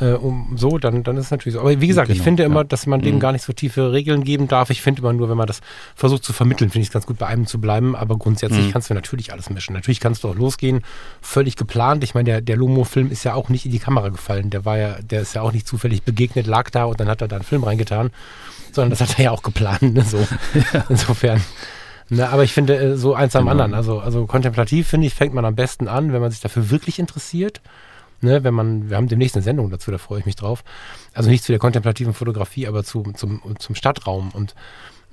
äh, 0.00 0.12
um 0.12 0.56
so, 0.56 0.78
dann, 0.78 1.02
dann 1.04 1.16
ist 1.16 1.26
es 1.26 1.30
natürlich 1.30 1.54
so. 1.54 1.60
Aber 1.60 1.80
wie 1.80 1.86
gesagt, 1.86 2.08
ich 2.10 2.16
Genau, 2.16 2.24
finde 2.24 2.42
immer, 2.42 2.60
ja. 2.60 2.64
dass 2.64 2.86
man 2.86 3.00
dem 3.00 3.16
Mhm. 3.16 3.20
gar 3.20 3.32
nicht 3.32 3.42
so 3.44 3.52
tiefe 3.52 3.92
Regeln 3.92 4.24
geben 4.24 4.48
darf. 4.48 4.70
Ich 4.70 4.82
finde 4.82 5.02
immer 5.02 5.12
nur, 5.12 5.28
wenn 5.30 5.36
man 5.36 5.46
das 5.46 5.60
versucht 5.94 6.24
zu 6.24 6.32
vermitteln, 6.32 6.70
finde 6.70 6.82
ich 6.82 6.88
es 6.88 6.92
ganz 6.92 7.06
gut, 7.06 7.18
bei 7.18 7.26
einem 7.26 7.46
zu 7.46 7.60
bleiben. 7.60 7.94
Aber 7.94 8.16
grundsätzlich 8.18 8.66
Mhm. 8.66 8.72
kannst 8.72 8.90
du 8.90 8.94
natürlich 8.94 9.32
alles 9.32 9.50
mischen. 9.50 9.72
Natürlich 9.74 10.00
kannst 10.00 10.24
du 10.24 10.28
auch 10.28 10.34
losgehen, 10.34 10.82
völlig 11.20 11.56
geplant. 11.56 12.02
Ich 12.02 12.14
meine, 12.14 12.24
der, 12.24 12.40
der 12.40 12.56
Lomo-Film 12.56 13.10
ist 13.10 13.24
ja 13.24 13.34
auch 13.34 13.48
nicht 13.48 13.66
in 13.66 13.72
die 13.72 13.78
Kamera 13.78 14.08
gefallen. 14.08 14.50
Der 14.50 14.64
war 14.64 14.78
ja, 14.78 14.96
der 15.00 15.20
ist 15.20 15.34
ja 15.34 15.42
auch 15.42 15.52
nicht 15.52 15.68
zufällig 15.68 16.02
begegnet, 16.02 16.46
lag 16.46 16.70
da 16.70 16.84
und 16.86 16.98
dann 16.98 17.08
hat 17.08 17.20
er 17.22 17.28
da 17.28 17.36
einen 17.36 17.44
Film 17.44 17.62
reingetan. 17.64 18.10
Sondern 18.72 18.90
das 18.90 19.00
hat 19.00 19.18
er 19.18 19.24
ja 19.26 19.30
auch 19.30 19.42
geplant. 19.42 19.82
Ne? 19.94 20.02
So. 20.02 20.26
Insofern. 20.88 21.40
Ne, 22.10 22.28
aber 22.28 22.42
ich 22.44 22.52
finde, 22.52 22.76
äh, 22.76 22.96
so 22.96 23.14
eins 23.14 23.34
am 23.36 23.42
Genau. 23.44 23.52
anderen. 23.52 23.74
Also, 23.74 23.98
also 24.00 24.26
kontemplativ, 24.26 24.88
finde 24.88 25.06
ich, 25.06 25.14
fängt 25.14 25.32
man 25.32 25.44
am 25.44 25.54
besten 25.54 25.88
an, 25.88 26.12
wenn 26.12 26.20
man 26.20 26.30
sich 26.30 26.40
dafür 26.40 26.68
wirklich 26.70 26.98
interessiert. 26.98 27.60
Ne, 28.20 28.42
wenn 28.42 28.54
man, 28.54 28.88
wir 28.88 28.96
haben 28.96 29.08
demnächst 29.08 29.36
eine 29.36 29.42
Sendung 29.42 29.70
dazu, 29.70 29.90
da 29.90 29.98
freue 29.98 30.20
ich 30.20 30.26
mich 30.26 30.36
drauf. 30.36 30.64
Also 31.12 31.28
nicht 31.28 31.44
zu 31.44 31.52
der 31.52 31.58
kontemplativen 31.58 32.14
Fotografie, 32.14 32.66
aber 32.66 32.82
zu, 32.84 33.02
zum, 33.14 33.42
zum 33.58 33.74
Stadtraum. 33.74 34.30
Und 34.30 34.54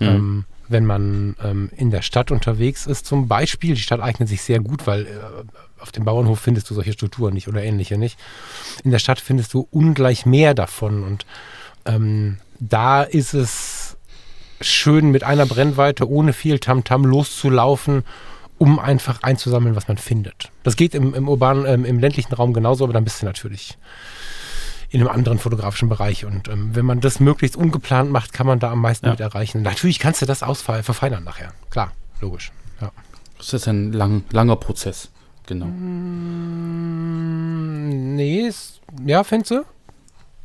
Mhm. 0.01 0.07
ähm, 0.07 0.45
wenn 0.67 0.85
man 0.85 1.35
ähm, 1.43 1.69
in 1.75 1.91
der 1.91 2.01
Stadt 2.01 2.31
unterwegs 2.31 2.87
ist, 2.87 3.05
zum 3.05 3.27
Beispiel, 3.27 3.75
die 3.75 3.81
Stadt 3.81 3.99
eignet 4.01 4.29
sich 4.29 4.41
sehr 4.41 4.59
gut, 4.59 4.87
weil 4.87 5.05
äh, 5.05 5.09
auf 5.79 5.91
dem 5.91 6.05
Bauernhof 6.05 6.39
findest 6.39 6.69
du 6.69 6.73
solche 6.73 6.93
Strukturen 6.93 7.33
nicht 7.33 7.47
oder 7.47 7.61
ähnliche 7.63 7.97
nicht. 7.97 8.17
In 8.83 8.91
der 8.91 8.99
Stadt 8.99 9.19
findest 9.19 9.53
du 9.53 9.67
ungleich 9.69 10.25
mehr 10.25 10.53
davon. 10.53 11.03
Und 11.03 11.25
ähm, 11.85 12.37
da 12.59 13.03
ist 13.03 13.33
es 13.33 13.97
schön, 14.59 15.11
mit 15.11 15.23
einer 15.23 15.45
Brennweite 15.45 16.09
ohne 16.09 16.33
viel 16.33 16.59
Tamtam 16.59 17.05
loszulaufen, 17.05 18.03
um 18.61 18.77
einfach 18.77 19.23
einzusammeln, 19.23 19.75
was 19.75 19.87
man 19.87 19.97
findet. 19.97 20.51
Das 20.61 20.75
geht 20.75 20.93
im, 20.93 21.15
im 21.15 21.27
urbanen, 21.27 21.65
ähm, 21.65 21.83
im 21.83 21.97
ländlichen 21.97 22.31
Raum 22.31 22.53
genauso, 22.53 22.83
aber 22.83 22.93
dann 22.93 23.03
bist 23.03 23.19
du 23.23 23.25
natürlich 23.25 23.75
in 24.91 24.99
einem 25.01 25.09
anderen 25.09 25.39
fotografischen 25.39 25.89
Bereich. 25.89 26.25
Und 26.25 26.47
ähm, 26.47 26.75
wenn 26.75 26.85
man 26.85 26.99
das 27.01 27.19
möglichst 27.19 27.55
ungeplant 27.57 28.11
macht, 28.11 28.33
kann 28.33 28.45
man 28.45 28.59
da 28.59 28.69
am 28.71 28.79
meisten 28.79 29.07
Ja. 29.07 29.13
mit 29.13 29.19
erreichen. 29.19 29.63
Natürlich 29.63 29.97
kannst 29.97 30.21
du 30.21 30.27
das 30.27 30.43
ausfall 30.43 30.83
verfeinern 30.83 31.23
nachher. 31.23 31.53
Klar, 31.71 31.91
logisch. 32.19 32.51
Ja. 32.79 32.91
Das 33.39 33.51
ist 33.51 33.67
ein 33.67 33.93
lang, 33.93 34.25
langer 34.31 34.57
Prozess. 34.57 35.09
Genau. 35.47 35.65
Mm, 36.81 38.15
nee, 38.15 38.41
ist, 38.47 38.79
ja, 39.07 39.23
findest 39.23 39.49
du? 39.51 39.63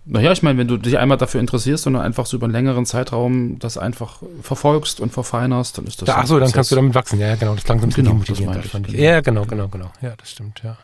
Naja, 0.09 0.31
ich 0.31 0.43
meine, 0.43 0.57
wenn 0.59 0.69
du 0.69 0.77
dich 0.77 0.99
einmal 0.99 1.19
dafür 1.19 1.41
interessierst 1.41 1.87
und 1.89 1.95
dann 1.95 2.03
einfach 2.03 2.27
so 2.27 2.37
über 2.37 2.45
einen 2.47 2.53
längeren 2.53 2.87
Zeitraum 2.87 3.59
das 3.59 3.77
einfach 3.77 4.23
verfolgst 4.41 5.01
und 5.01 5.13
verfeinerst, 5.13 5.79
dann 5.79 5.87
ist 5.87 6.01
das. 6.01 6.07
Da, 6.07 6.19
ach 6.19 6.27
so, 6.27 6.39
dann 6.39 6.53
kannst 6.53 6.71
du 6.71 6.77
damit 6.77 6.95
wachsen. 6.95 7.19
Ja, 7.19 7.29
ja, 7.29 7.35
genau. 7.35 7.55
Das 7.55 7.65
klang 7.65 7.81
so 7.81 7.87
ein 7.87 7.89
bisschen 7.89 8.05
Genau, 8.05 8.19
das 8.21 8.29
ich, 8.29 8.41
ich. 8.41 8.87
genau. 8.87 9.03
Ja, 9.03 9.21
genau, 9.21 9.45
genau, 9.47 9.69
genau. 9.69 9.91
Ja, 10.01 10.15
das 10.17 10.31
stimmt, 10.31 10.63
ja. 10.63 10.77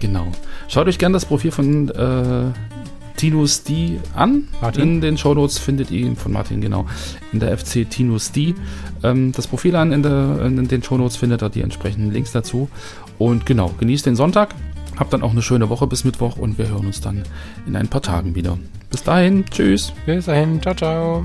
Genau. 0.00 0.26
Schaut 0.66 0.88
euch 0.88 0.98
gerne 0.98 1.14
das 1.14 1.24
Profil 1.24 1.52
von 1.52 1.88
äh, 1.88 2.52
Tinus 3.16 3.62
D 3.62 3.98
an. 4.14 4.48
Martin? 4.60 4.82
In 4.82 5.00
den 5.02 5.18
Shownotes 5.18 5.58
findet 5.58 5.90
ihr 5.92 6.06
ihn 6.06 6.16
von 6.16 6.32
Martin, 6.32 6.60
genau. 6.60 6.86
In 7.32 7.38
der 7.38 7.56
FC 7.56 7.88
Tinus 7.88 8.32
D. 8.32 8.54
Ähm, 9.04 9.32
das 9.32 9.46
Profil 9.46 9.76
an, 9.76 9.92
in, 9.92 10.02
der, 10.02 10.40
in 10.44 10.66
den 10.66 10.82
Shownotes 10.82 11.16
findet 11.16 11.42
ihr 11.42 11.48
die 11.48 11.62
entsprechenden 11.62 12.12
Links 12.12 12.32
dazu. 12.32 12.68
Und 13.18 13.46
genau, 13.46 13.74
genießt 13.78 14.06
den 14.06 14.16
Sonntag. 14.16 14.54
Habt 14.98 15.12
dann 15.12 15.22
auch 15.22 15.30
eine 15.30 15.42
schöne 15.42 15.68
Woche 15.68 15.86
bis 15.86 16.04
Mittwoch 16.04 16.36
und 16.36 16.58
wir 16.58 16.68
hören 16.68 16.86
uns 16.86 17.00
dann 17.00 17.22
in 17.66 17.76
ein 17.76 17.88
paar 17.88 18.02
Tagen 18.02 18.34
wieder. 18.34 18.58
Bis 18.90 19.04
dahin, 19.04 19.44
tschüss. 19.50 19.92
Bis 20.06 20.26
dahin, 20.26 20.60
ciao, 20.60 20.74
ciao. 20.74 21.24